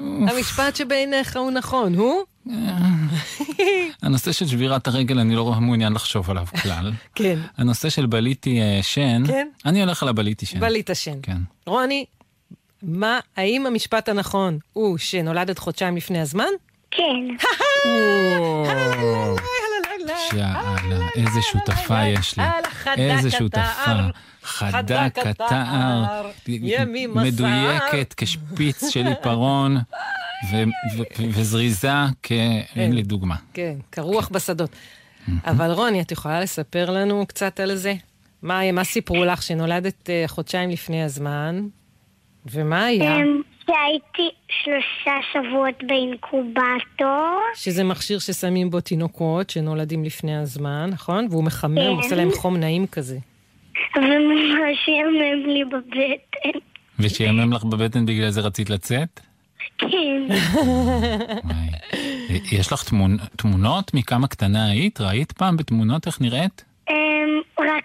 [0.00, 2.22] המשפט שבעיניך הוא נכון, הוא?
[4.02, 6.92] הנושא של שבירת הרגל, אני לא מעוניין לחשוב עליו כלל.
[7.14, 7.38] כן.
[7.56, 9.48] הנושא של בליתי אה, שן, כן.
[9.66, 10.60] אני הולך על הבליתי שן.
[10.60, 11.18] בלית שן.
[11.22, 11.36] כן.
[11.66, 12.04] רוני,
[12.82, 16.44] מה, האם המשפט הנכון הוא שנולדת חודשיים לפני הזמן?
[16.90, 17.04] כן.
[21.16, 22.44] איזה שותפה יש לי.
[22.98, 23.92] איזה שותפה.
[24.42, 26.26] חדה כתער.
[27.14, 29.76] מדויקת כשפיץ של עיפרון,
[31.18, 31.88] וזריזה
[32.22, 33.34] כאין לי דוגמה.
[33.54, 34.70] כן, כרוח בשדות.
[35.44, 37.94] אבל רוני, את יכולה לספר לנו קצת על זה?
[38.42, 41.66] מה, מה סיפרו לך שנולדת אה, חודשיים לפני הזמן?
[42.52, 43.16] ומה היה?
[43.16, 47.40] אמ, שהייתי שלושה שבועות באינקובטור.
[47.54, 51.26] שזה מכשיר ששמים בו תינוקות שנולדים לפני הזמן, נכון?
[51.30, 51.86] והוא מחמם, כן.
[51.86, 53.18] עושה להם חום נעים כזה.
[53.96, 56.58] וממש ימם לי בבטן.
[56.98, 59.20] ושיאמם לך בבטן בגלל זה רצית לצאת?
[59.78, 60.22] כן.
[62.52, 63.16] יש לך תמונ...
[63.36, 65.00] תמונות מכמה קטנה היית?
[65.00, 66.64] ראית פעם בתמונות איך נראית?
[66.90, 66.94] אמ,
[67.58, 67.84] רק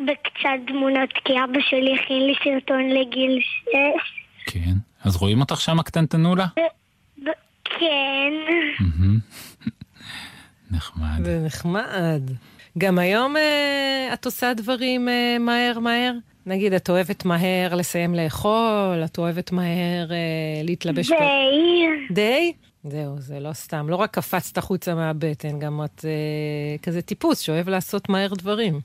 [0.00, 4.12] בקצת תמונות, כי אבא שלי הכין לי סרטון לגיל שש.
[4.46, 4.72] כן.
[5.04, 6.46] אז רואים אותך שם קטנטנולה?
[7.24, 7.30] ב-
[7.64, 8.32] כן.
[10.70, 11.24] נחמד.
[11.24, 12.22] זה נחמד.
[12.78, 16.12] גם היום אה, את עושה דברים אה, מהר מהר?
[16.46, 21.10] נגיד, את אוהבת מהר לסיים לאכול, את אוהבת מהר אה, להתלבש...
[21.10, 21.86] די.
[22.10, 22.52] די?
[22.84, 23.88] זהו, זה לא סתם.
[23.88, 28.80] לא רק קפצת החוצה מהבטן, גם את אה, כזה טיפוס שאוהב לעשות מהר דברים.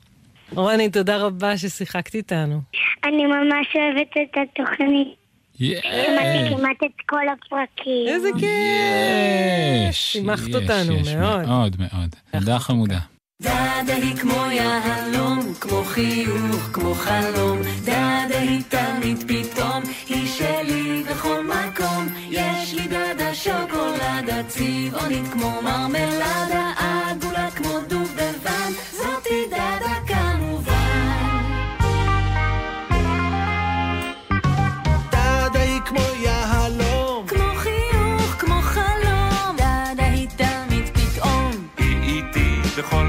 [0.52, 2.60] רוני, תודה רבה ששיחקת איתנו.
[3.04, 5.08] אני ממש אוהבת את התוכנית.
[5.54, 8.08] שמעתי כמעט את כל הפרקים.
[8.08, 9.88] איזה כיף!
[9.90, 11.46] יש, שימחת אותנו מאוד.
[11.46, 12.16] מאוד מאוד.
[12.32, 12.98] תודה חמודה.
[13.42, 17.58] דדה היא כמו יהלום, כמו חיוך, כמו חלום.
[17.84, 22.08] דדה היא תמיד פתאום, היא שלי בכל מקום.
[22.30, 26.72] יש לי דדה שוקולדה צבעונית כמו מרמלדה,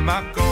[0.03, 0.42] my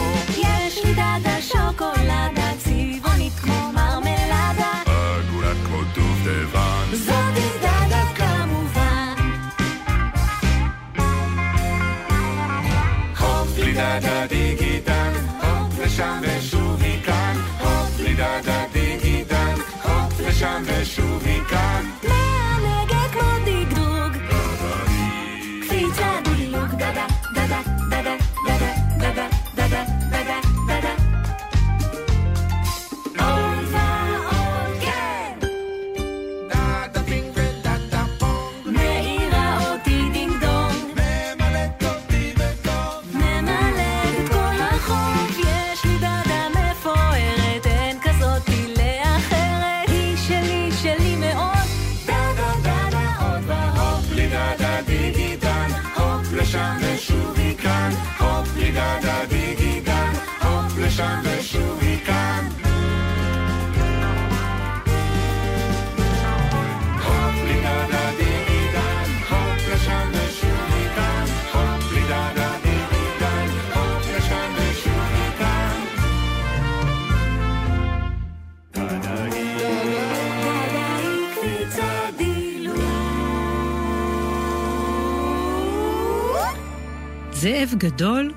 [87.42, 88.32] זאב גדול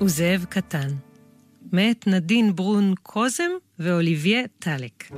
[0.00, 0.88] וזאב קטן,
[1.72, 5.10] מאת נדין ברון קוזם ואוליביה טלק.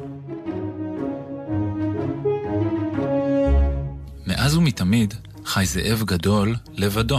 [4.27, 5.15] מאז ומתמיד
[5.45, 7.19] חי זאב גדול לבדו,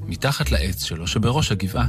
[0.00, 1.88] מתחת לעץ שלו שבראש הגבעה.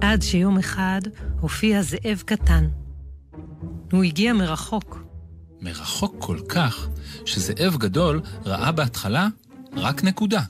[0.00, 1.00] עד שיום אחד
[1.40, 2.68] הופיע זאב קטן.
[3.92, 5.04] הוא הגיע מרחוק.
[5.60, 6.88] מרחוק כל כך,
[7.24, 9.28] שזאב גדול ראה בהתחלה
[9.76, 10.42] רק נקודה.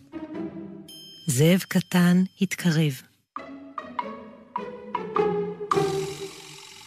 [1.26, 3.02] זאב קטן התקרב.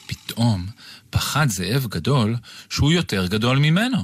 [0.08, 0.66] פתאום
[1.10, 2.36] פחד זאב גדול
[2.70, 3.98] שהוא יותר גדול ממנו.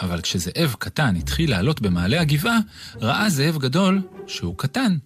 [0.00, 2.58] אבל כשזאב קטן התחיל לעלות במעלה הגבעה,
[3.00, 4.96] ראה זאב גדול שהוא קטן.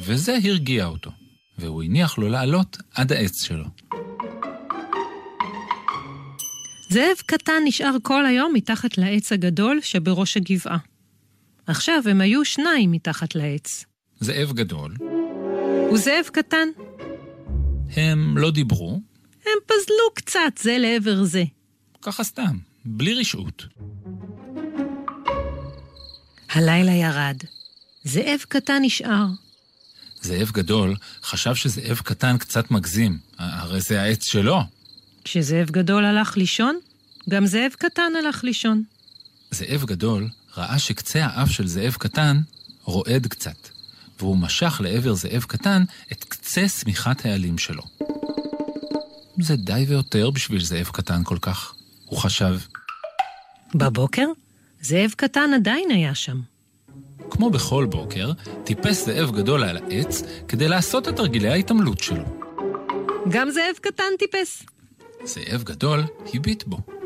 [0.00, 1.10] וזה הרגיע אותו,
[1.58, 3.64] והוא הניח לו לעלות עד העץ שלו.
[6.90, 10.78] זאב קטן נשאר כל היום מתחת לעץ הגדול שבראש הגבעה.
[11.68, 13.84] עכשיו הם היו שניים מתחת לעץ.
[14.20, 14.94] זאב גדול,
[15.94, 16.68] וזאב קטן.
[17.96, 19.00] הם לא דיברו,
[19.44, 21.44] הם פזלו קצת זה לעבר זה.
[22.02, 23.66] ככה סתם, בלי רשעות.
[26.50, 27.36] הלילה ירד.
[28.04, 29.26] זאב קטן נשאר.
[30.20, 34.58] זאב גדול חשב שזאב קטן קצת מגזים, הרי זה העץ שלו.
[35.24, 36.78] כשזאב גדול הלך לישון,
[37.28, 38.82] גם זאב קטן הלך לישון.
[39.50, 42.40] זאב גדול ראה שקצה האף של זאב קטן
[42.84, 43.68] רועד קצת,
[44.18, 47.82] והוא משך לעבר זאב קטן את קצה שמיכת העלים שלו.
[49.40, 51.74] זה די ויותר בשביל זאב קטן כל כך,
[52.04, 52.58] הוא חשב.
[53.74, 54.26] בבוקר,
[54.82, 56.40] זאב קטן עדיין היה שם.
[57.30, 58.32] כמו בכל בוקר,
[58.64, 62.24] טיפס זאב גדול על העץ כדי לעשות את תרגילי ההתעמלות שלו.
[63.28, 64.62] גם זאב קטן טיפס.
[65.24, 66.97] זאב גדול הביט בו.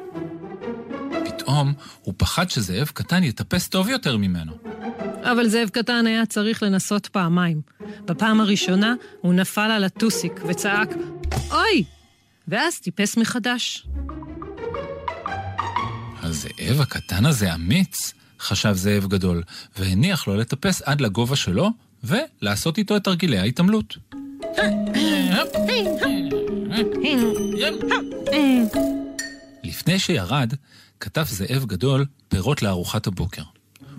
[1.25, 4.53] פתאום הוא פחד שזאב קטן יטפס טוב יותר ממנו.
[5.23, 7.61] אבל זאב קטן היה צריך לנסות פעמיים.
[8.05, 10.89] בפעם הראשונה הוא נפל על הטוסיק וצעק,
[11.51, 11.85] אוי!
[12.49, 13.87] ואז טיפס מחדש.
[16.23, 19.43] הזאב הקטן הזה אמיץ, חשב זאב גדול,
[19.79, 21.71] והניח לו לטפס עד לגובה שלו,
[22.05, 23.97] ולעשות איתו את תרגילי ההתעמלות.
[29.65, 30.55] לפני שירד,
[31.03, 33.43] כתב זאב גדול פירות לארוחת הבוקר.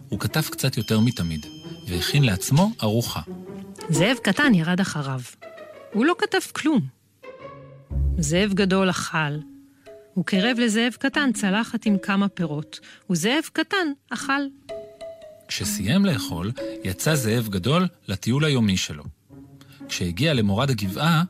[0.09, 1.45] הוא כתב קצת יותר מתמיד,
[1.87, 3.21] והכין לעצמו ארוחה.
[3.89, 5.19] זאב קטן ירד אחריו.
[5.93, 6.81] הוא לא כתב כלום.
[8.17, 9.37] זאב גדול אכל.
[10.13, 12.79] הוא קירב לזאב קטן צלחת עם כמה פירות,
[13.09, 14.41] וזאב קטן אכל.
[15.47, 16.51] כשסיים לאכול,
[16.83, 19.03] יצא זאב גדול לטיול היומי שלו.
[19.89, 21.23] כשהגיע למורד הגבעה,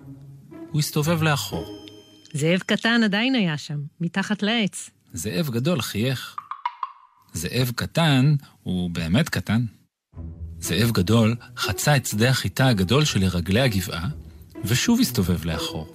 [0.71, 1.85] הוא הסתובב לאחור.
[2.33, 4.89] זאב קטן עדיין היה שם, מתחת לעץ.
[5.13, 6.35] זאב גדול חייך.
[7.33, 9.65] זאב קטן הוא באמת קטן.
[10.59, 14.07] זאב גדול חצה את שדה החיטה הגדול שלרגלי הגבעה,
[14.63, 15.93] ושוב הסתובב לאחור.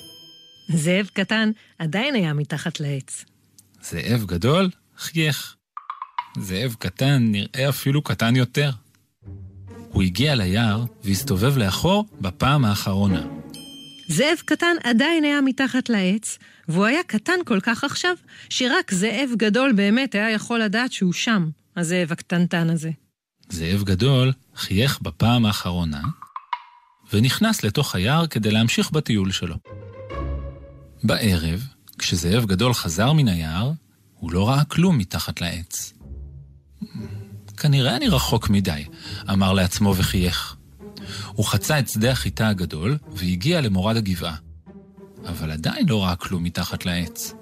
[0.74, 3.24] זאב קטן עדיין היה מתחת לעץ.
[3.82, 5.56] זאב גדול חייך.
[6.38, 8.70] זאב קטן נראה אפילו קטן יותר.
[9.92, 13.37] הוא הגיע ליער והסתובב לאחור בפעם האחרונה.
[14.08, 16.38] זאב קטן עדיין היה מתחת לעץ,
[16.68, 18.14] והוא היה קטן כל כך עכשיו,
[18.50, 22.90] שרק זאב גדול באמת היה יכול לדעת שהוא שם, הזאב הקטנטן הזה.
[23.48, 26.02] זאב גדול חייך בפעם האחרונה,
[27.12, 29.56] ונכנס לתוך היער כדי להמשיך בטיול שלו.
[31.04, 31.66] בערב,
[31.98, 33.72] כשזאב גדול חזר מן היער,
[34.14, 35.92] הוא לא ראה כלום מתחת לעץ.
[37.56, 38.84] כנראה אני רחוק מדי,
[39.32, 40.57] אמר לעצמו וחייך.
[41.26, 44.36] הוא חצה את שדה החיטה הגדול והגיע למורד הגבעה.
[45.28, 47.32] אבל עדיין לא ראה כלום מתחת לעץ.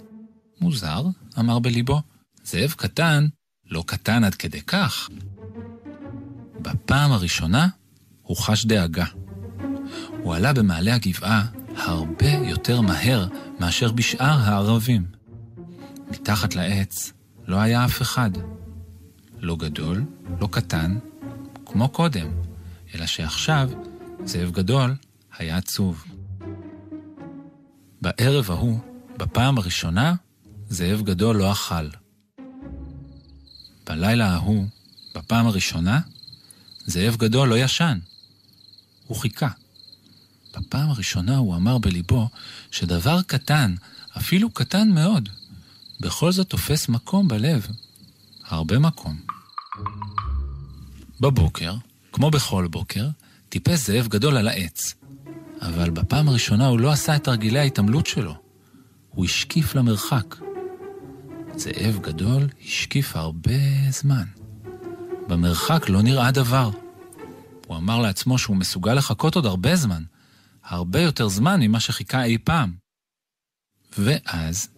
[0.60, 1.04] מוזר,
[1.38, 2.00] אמר בליבו,
[2.44, 3.26] זאב קטן,
[3.70, 5.08] לא קטן עד כדי כך.
[6.60, 7.68] בפעם הראשונה
[8.22, 9.04] הוא חש דאגה.
[10.22, 11.46] הוא עלה במעלה הגבעה
[11.76, 13.28] הרבה יותר מהר
[13.60, 15.06] מאשר בשאר הערבים.
[16.10, 17.12] מתחת לעץ
[17.46, 18.30] לא היה אף אחד.
[19.38, 20.04] לא גדול,
[20.40, 20.98] לא קטן,
[21.66, 22.28] כמו קודם,
[22.94, 23.70] אלא שעכשיו
[24.24, 24.94] זאב גדול
[25.38, 26.04] היה עצוב.
[28.00, 28.80] בערב ההוא,
[29.16, 30.14] בפעם הראשונה,
[30.68, 31.88] זאב גדול לא אכל.
[33.86, 34.66] בלילה ההוא,
[35.14, 36.00] בפעם הראשונה,
[36.86, 37.98] זאב גדול לא ישן.
[39.06, 39.48] הוא חיכה.
[40.56, 42.28] בפעם הראשונה הוא אמר בליבו
[42.70, 43.74] שדבר קטן,
[44.16, 45.28] אפילו קטן מאוד,
[46.00, 47.66] בכל זאת תופס מקום בלב.
[48.44, 49.20] הרבה מקום.
[51.20, 51.74] בבוקר,
[52.16, 53.08] כמו בכל בוקר,
[53.48, 54.94] טיפס זאב גדול על העץ.
[55.60, 58.34] אבל בפעם הראשונה הוא לא עשה את תרגילי ההתעמלות שלו.
[59.08, 60.36] הוא השקיף למרחק.
[61.56, 63.52] זאב גדול השקיף הרבה
[63.90, 64.24] זמן.
[65.28, 66.70] במרחק לא נראה דבר.
[67.66, 70.02] הוא אמר לעצמו שהוא מסוגל לחכות עוד הרבה זמן.
[70.64, 72.72] הרבה יותר זמן ממה שחיכה אי פעם.
[73.98, 74.68] ואז,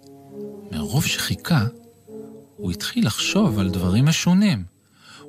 [0.72, 1.64] מרוב שחיכה,
[2.56, 4.77] הוא התחיל לחשוב על דברים משונים.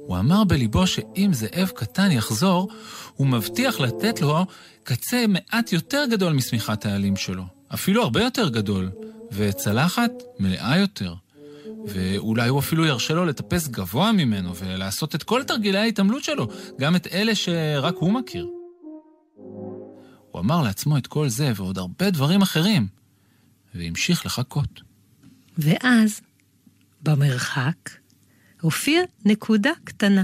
[0.10, 2.70] הוא אמר בליבו שאם זאב קטן יחזור,
[3.16, 4.46] הוא מבטיח לתת לו
[4.84, 7.44] קצה מעט יותר גדול משמיכת העלים שלו.
[7.74, 8.92] אפילו הרבה יותר גדול,
[9.32, 11.14] וצלחת מלאה יותר.
[11.86, 16.48] ואולי הוא אפילו ירשה לו לטפס גבוה ממנו ולעשות את כל תרגילי ההתעמלות שלו,
[16.80, 18.48] גם את אלה שרק הוא מכיר.
[20.32, 22.88] הוא אמר לעצמו את כל זה ועוד הרבה דברים אחרים,
[23.76, 24.82] והמשיך לחכות.
[25.58, 26.22] ואז,
[27.02, 27.99] במרחק,
[28.62, 30.24] הופיעה נקודה קטנה.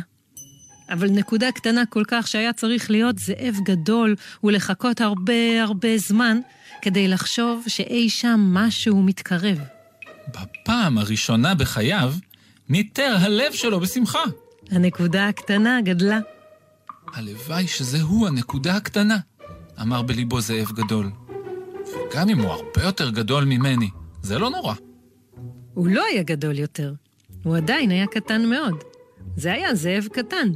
[0.89, 6.39] אבל נקודה קטנה כל כך שהיה צריך להיות זאב גדול ולחכות הרבה הרבה זמן
[6.81, 9.57] כדי לחשוב שאי שם משהו מתקרב.
[10.27, 12.13] בפעם הראשונה בחייו,
[12.69, 14.23] ניטר הלב שלו בשמחה.
[14.71, 16.19] הנקודה הקטנה גדלה.
[17.13, 19.17] הלוואי שזה הוא הנקודה הקטנה,
[19.81, 21.11] אמר בליבו זאב גדול.
[21.85, 23.89] וגם אם הוא הרבה יותר גדול ממני,
[24.21, 24.73] זה לא נורא.
[25.73, 26.93] הוא לא היה גדול יותר,
[27.45, 28.83] הוא עדיין היה קטן מאוד.
[29.37, 30.51] זה היה זאב קטן.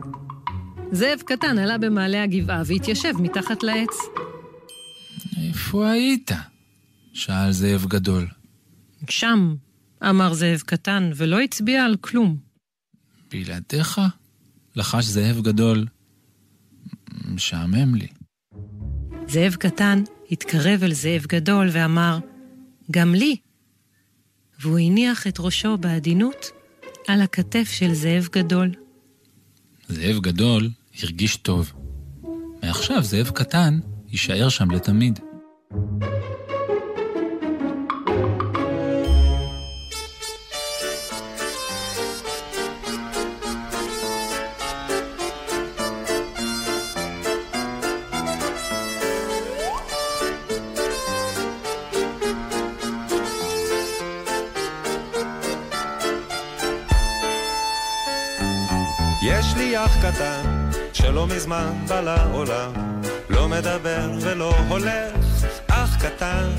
[0.91, 3.97] זאב קטן עלה במעלה הגבעה והתיישב מתחת לעץ.
[5.37, 6.31] איפה היית?
[7.13, 8.27] שאל זאב גדול.
[9.09, 9.55] שם,
[10.09, 12.37] אמר זאב קטן, ולא הצביע על כלום.
[13.31, 14.01] בלעדיך?
[14.75, 15.85] לחש זאב גדול.
[17.25, 18.07] משעמם לי.
[19.27, 22.19] זאב קטן התקרב אל זאב גדול ואמר,
[22.91, 23.35] גם לי.
[24.59, 26.58] והוא הניח את ראשו בעדינות
[27.09, 28.71] על הכתף של זאב גדול.
[29.87, 30.69] זאב גדול
[31.03, 31.73] הרגיש טוב.
[32.63, 33.79] מעכשיו זאב קטן
[34.09, 35.19] יישאר שם לתמיד.
[59.79, 62.71] יש לי אח קטן שלא מזמן בא לעולם
[63.29, 66.49] לא מדבר ולא הולך, אח קטן.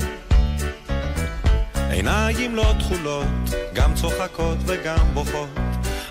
[1.89, 3.25] עיניים לא תכולות,
[3.73, 5.49] גם צוחקות וגם בוכות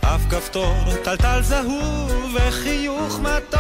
[0.00, 3.59] אף כפתור טלטל זהוב וחיוך מתוק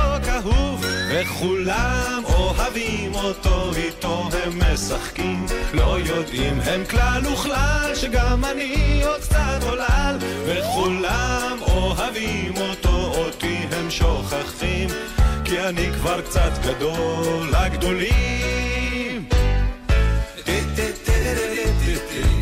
[1.12, 5.46] וכולם אוהבים אותו, איתו הם משחקים.
[5.74, 10.16] לא יודעים הם כלל וכלל שגם אני עוד קצת עולל.
[10.46, 14.88] וכולם אוהבים אותו, אותי הם שוכחים.
[15.44, 19.28] כי אני כבר קצת גדול, הגדולים.
[20.46, 22.39] יש לי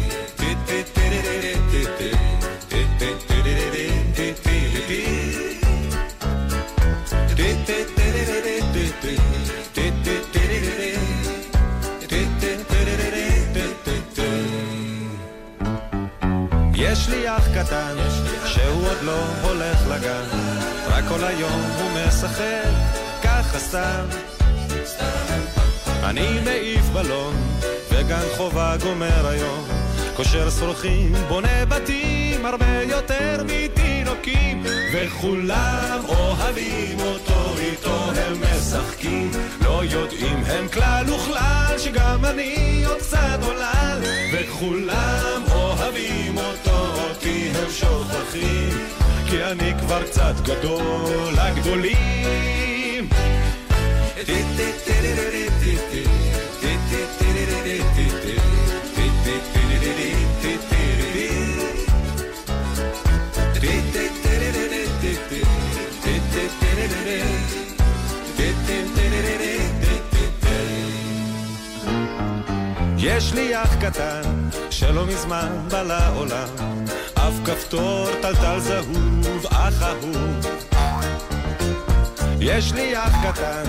[17.12, 17.96] אח קטן,
[18.46, 20.24] שהוא עוד לא הולך לגן,
[20.88, 22.70] רק כל היום הוא משחק,
[23.22, 24.04] ככה סתם.
[26.04, 27.34] אני מעיף בלון,
[27.90, 29.64] וגן חובה גומר היום,
[30.16, 39.30] קושר שרוכים, בונה בתים, הרבה יותר מתינוקים, וכולם אוהבים אותו, איתו הם משחקים,
[39.64, 44.00] לא יודעים הם כלל וכלל, שגם אני עוד קצת עולל,
[44.32, 46.87] וכולם אוהבים אותו,
[47.18, 48.68] אותי הם שוכחים,
[49.30, 53.08] כי אני כבר קצת גדול, הגדולים.
[72.98, 74.22] יש לי אח קטן
[74.70, 76.48] שלא מזמן בא לעולם
[77.28, 80.46] אף כפתור טלטל זהוב אח אהוב.
[82.40, 83.64] יש לי אח קטן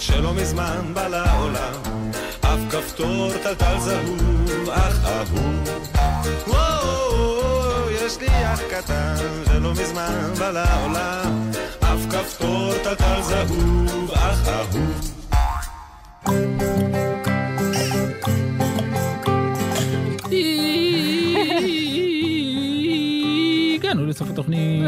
[0.00, 1.80] שלא מזמן בא לעולם.
[2.40, 5.68] אף כפתור טלטל זהוב אח אהוב.
[7.90, 9.14] יש לי אח קטן
[9.46, 11.50] שלא מזמן בא לעולם.
[11.80, 15.14] אף כפתור טלטל זהוב אח אהוב
[24.14, 24.82] לסוף התוכנית.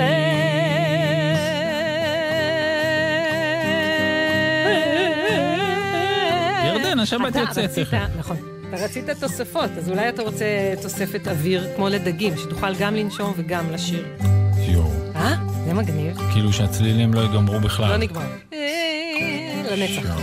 [6.66, 7.70] ירדן, השבת יוצאת.
[8.18, 8.37] נכון.
[8.68, 13.70] אתה רצית תוספות, אז אולי אתה רוצה תוספת אוויר כמו לדגים, שתוכל גם לנשום וגם
[13.72, 14.05] לשיר.
[14.59, 15.35] יואו, אה?
[15.66, 16.18] זה מגניב.
[16.33, 17.91] כאילו שהצלילים לא ייגמרו בכלל.
[17.91, 18.27] לא נגמר.
[19.70, 20.16] לנצח.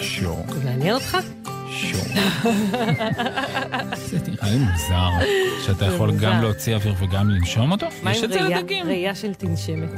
[0.00, 0.44] שור.
[0.48, 1.16] זה מעניין אותך?
[1.90, 2.00] שור.
[3.94, 5.10] זה נראה לי מוזר,
[5.66, 6.40] שאתה יכול גם.
[6.42, 7.86] להוציא אוויר וגם לנשום אותו?
[8.10, 8.86] יש את זה לדגים.
[8.86, 9.88] ראייה של תנשמת?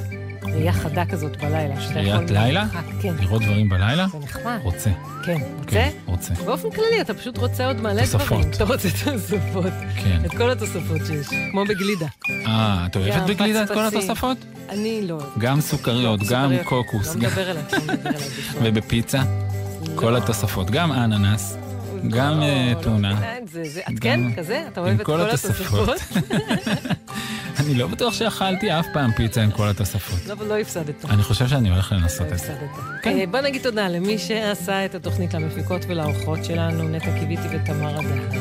[0.43, 1.74] ראייה חדה כזאת בלילה.
[1.95, 2.64] ראיית לילה?
[3.03, 3.14] כן.
[3.20, 4.07] לראות דברים בלילה?
[4.12, 4.59] זה נחמד.
[4.62, 4.90] רוצה.
[5.24, 5.38] כן.
[5.59, 5.70] רוצה?
[5.70, 6.34] כן, רוצה.
[6.34, 8.26] באופן כללי, אתה פשוט רוצה עוד מלא תוספות.
[8.26, 8.51] דברים.
[8.51, 9.72] אתה רוצה תוספות.
[10.05, 10.22] כן.
[10.24, 12.07] את כל התוספות שיש, כמו בגלידה.
[12.47, 13.84] אה, את אוהבת בגלידה את כל.
[13.86, 14.36] התוספות?
[14.68, 15.18] אני לא.
[15.38, 16.53] גם סוכריות, גם.
[16.64, 17.09] קוקוס.
[17.09, 18.61] לא גם- מדבר אליי, לא מדבר אליי בכלל.
[18.64, 19.22] ובפיצה?
[19.95, 21.57] כל התוספות, גם אננס,
[22.11, 22.73] גם אה.
[23.05, 24.65] אה, זה- זה- את כן, כזה?
[24.73, 25.89] אתה אוהב את כל התוספות.
[27.61, 30.19] אני לא בטוח שאכלתי אף פעם פיצה עם כל התוספות.
[30.27, 31.05] לא, לא הפסדת.
[31.11, 32.55] אני חושב שאני הולך לנסות לא את זה.
[33.03, 33.19] כן.
[33.19, 38.39] אה, בוא נגיד תודה למי שעשה את התוכנית למפיקות ולאורחות שלנו, נטע קיוויתי ותמר אדר.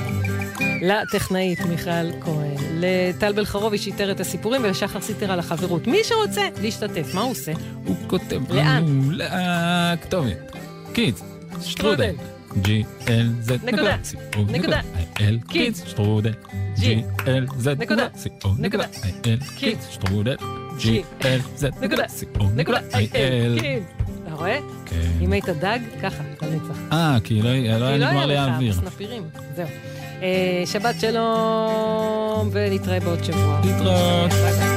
[0.82, 5.88] לטכנאית מיכל כהן, לטל בלחרובי שאיתר את הסיפורים ולשחר סיטר על החברות.
[5.88, 7.51] מי שרוצה להשתתף, מה הוא עושה?
[7.86, 8.84] הוא כותב לאן?
[8.84, 10.51] לנו לכתובת.
[10.93, 11.24] קידס,
[11.62, 12.14] שטרודל.
[12.55, 13.95] G-L-Z נקודה.
[14.03, 14.79] C-O נקודה.
[14.79, 16.33] I-L קידס שטרודל.
[16.77, 18.07] G-L-Z נקודה.
[18.23, 18.83] C-O נקודה.
[18.83, 20.35] I-L קידס שטרודל.
[20.79, 22.03] G-L-Z נקודה.
[22.03, 23.61] C-O נקודה I-L.
[23.61, 23.79] כן.
[24.23, 24.57] אתה רואה?
[24.85, 24.95] כן.
[25.21, 26.79] אם היית דג, ככה, לנצח.
[26.91, 28.73] אה, כי לא לא היה לא נגמר לי לך האוויר.
[28.73, 29.23] סנפירים.
[29.55, 29.67] זהו.
[30.21, 33.61] אה, שבת שלום, ונתראה בעוד שבוע.
[33.65, 34.70] להתראות.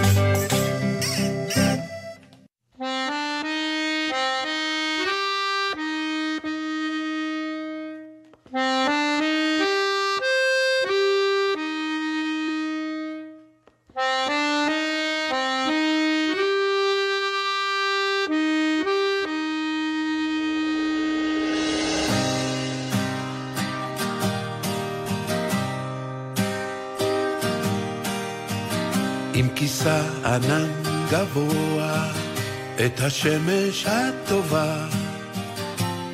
[32.94, 34.86] את השמש הטובה,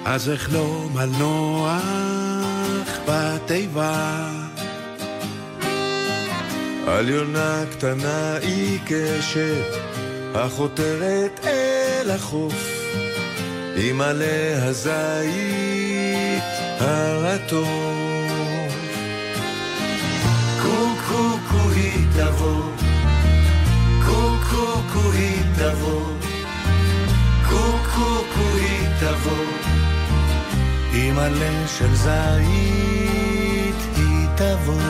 [0.04, 4.28] אז אחלום על נוח בתיבה.
[6.86, 9.76] על יונה קטנה עיקשת,
[10.34, 12.82] החותרת אל החוף,
[13.76, 16.42] עם עלי הזית
[16.80, 18.00] הרטוב.
[20.62, 22.62] קוקו היא תבוא,
[24.06, 26.19] קוקו היא תבוא,
[29.22, 29.44] תבוא,
[30.92, 34.80] עם עלה של זית היא תבוא.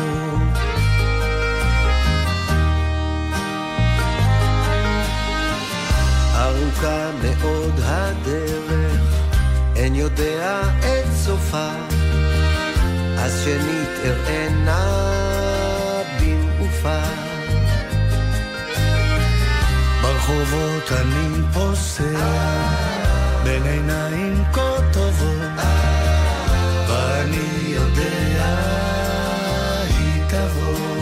[6.35, 9.01] ארוכה מאוד הדרך,
[9.77, 11.71] אין יודע את סופה,
[13.19, 15.11] אז שנית אראנה
[16.21, 17.01] במעופה.
[20.03, 22.41] ברחובות אני פוסע,
[23.45, 25.39] בין עיניים כה טובות,
[26.89, 28.57] ואני יודע
[29.89, 31.01] היא תבוא.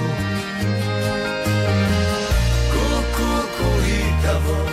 [3.16, 4.68] קוקו היא תבוא,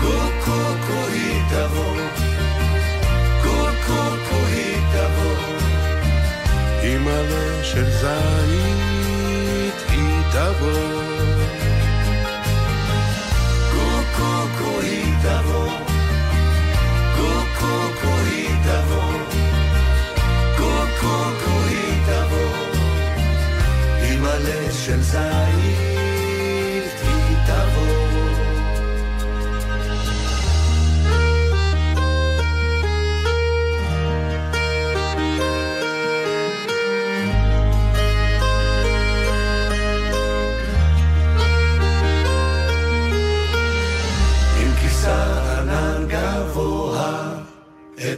[0.00, 1.96] קוקו היא תבוא,
[3.42, 5.54] קוקו היא תבוא.
[6.82, 10.93] עם עלה של זית היא תבוא.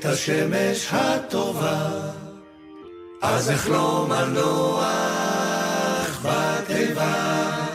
[0.07, 1.91] השמש הטובה,
[3.23, 4.87] אז אחלום על נוח
[6.23, 7.66] בתיבה.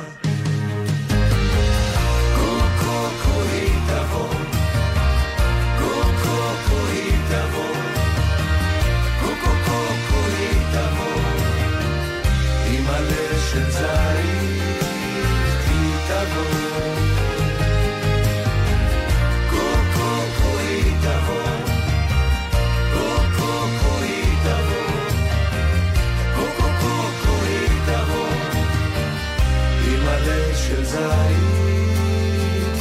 [30.24, 31.00] עלה של זית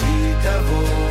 [0.03, 1.10] היא תבוא.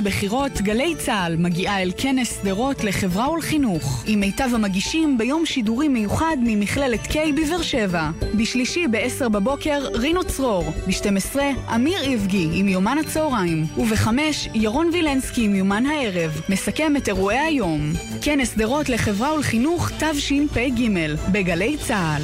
[0.00, 6.36] הבחירות, גלי צה"ל מגיעה אל כנס שדרות לחברה ולחינוך, עם מיטב המגישים ביום שידורי מיוחד
[6.40, 8.10] ממכללת K בבאר שבע.
[8.34, 10.64] בשלישי ב-10 בבוקר, רינו צרור.
[10.86, 11.40] ב-12,
[11.74, 13.66] אמיר איבגי עם יומן הצהריים.
[13.76, 14.08] וב-5,
[14.54, 16.40] ירון וילנסקי עם יומן הערב.
[16.48, 17.92] מסכם את אירועי היום.
[18.22, 22.22] כנס שדרות לחברה ולחינוך תשפ"ג, בגלי צה"ל.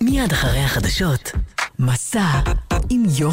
[0.00, 1.32] מיד אחרי החדשות,
[1.78, 2.40] מסע
[2.90, 3.14] עם יום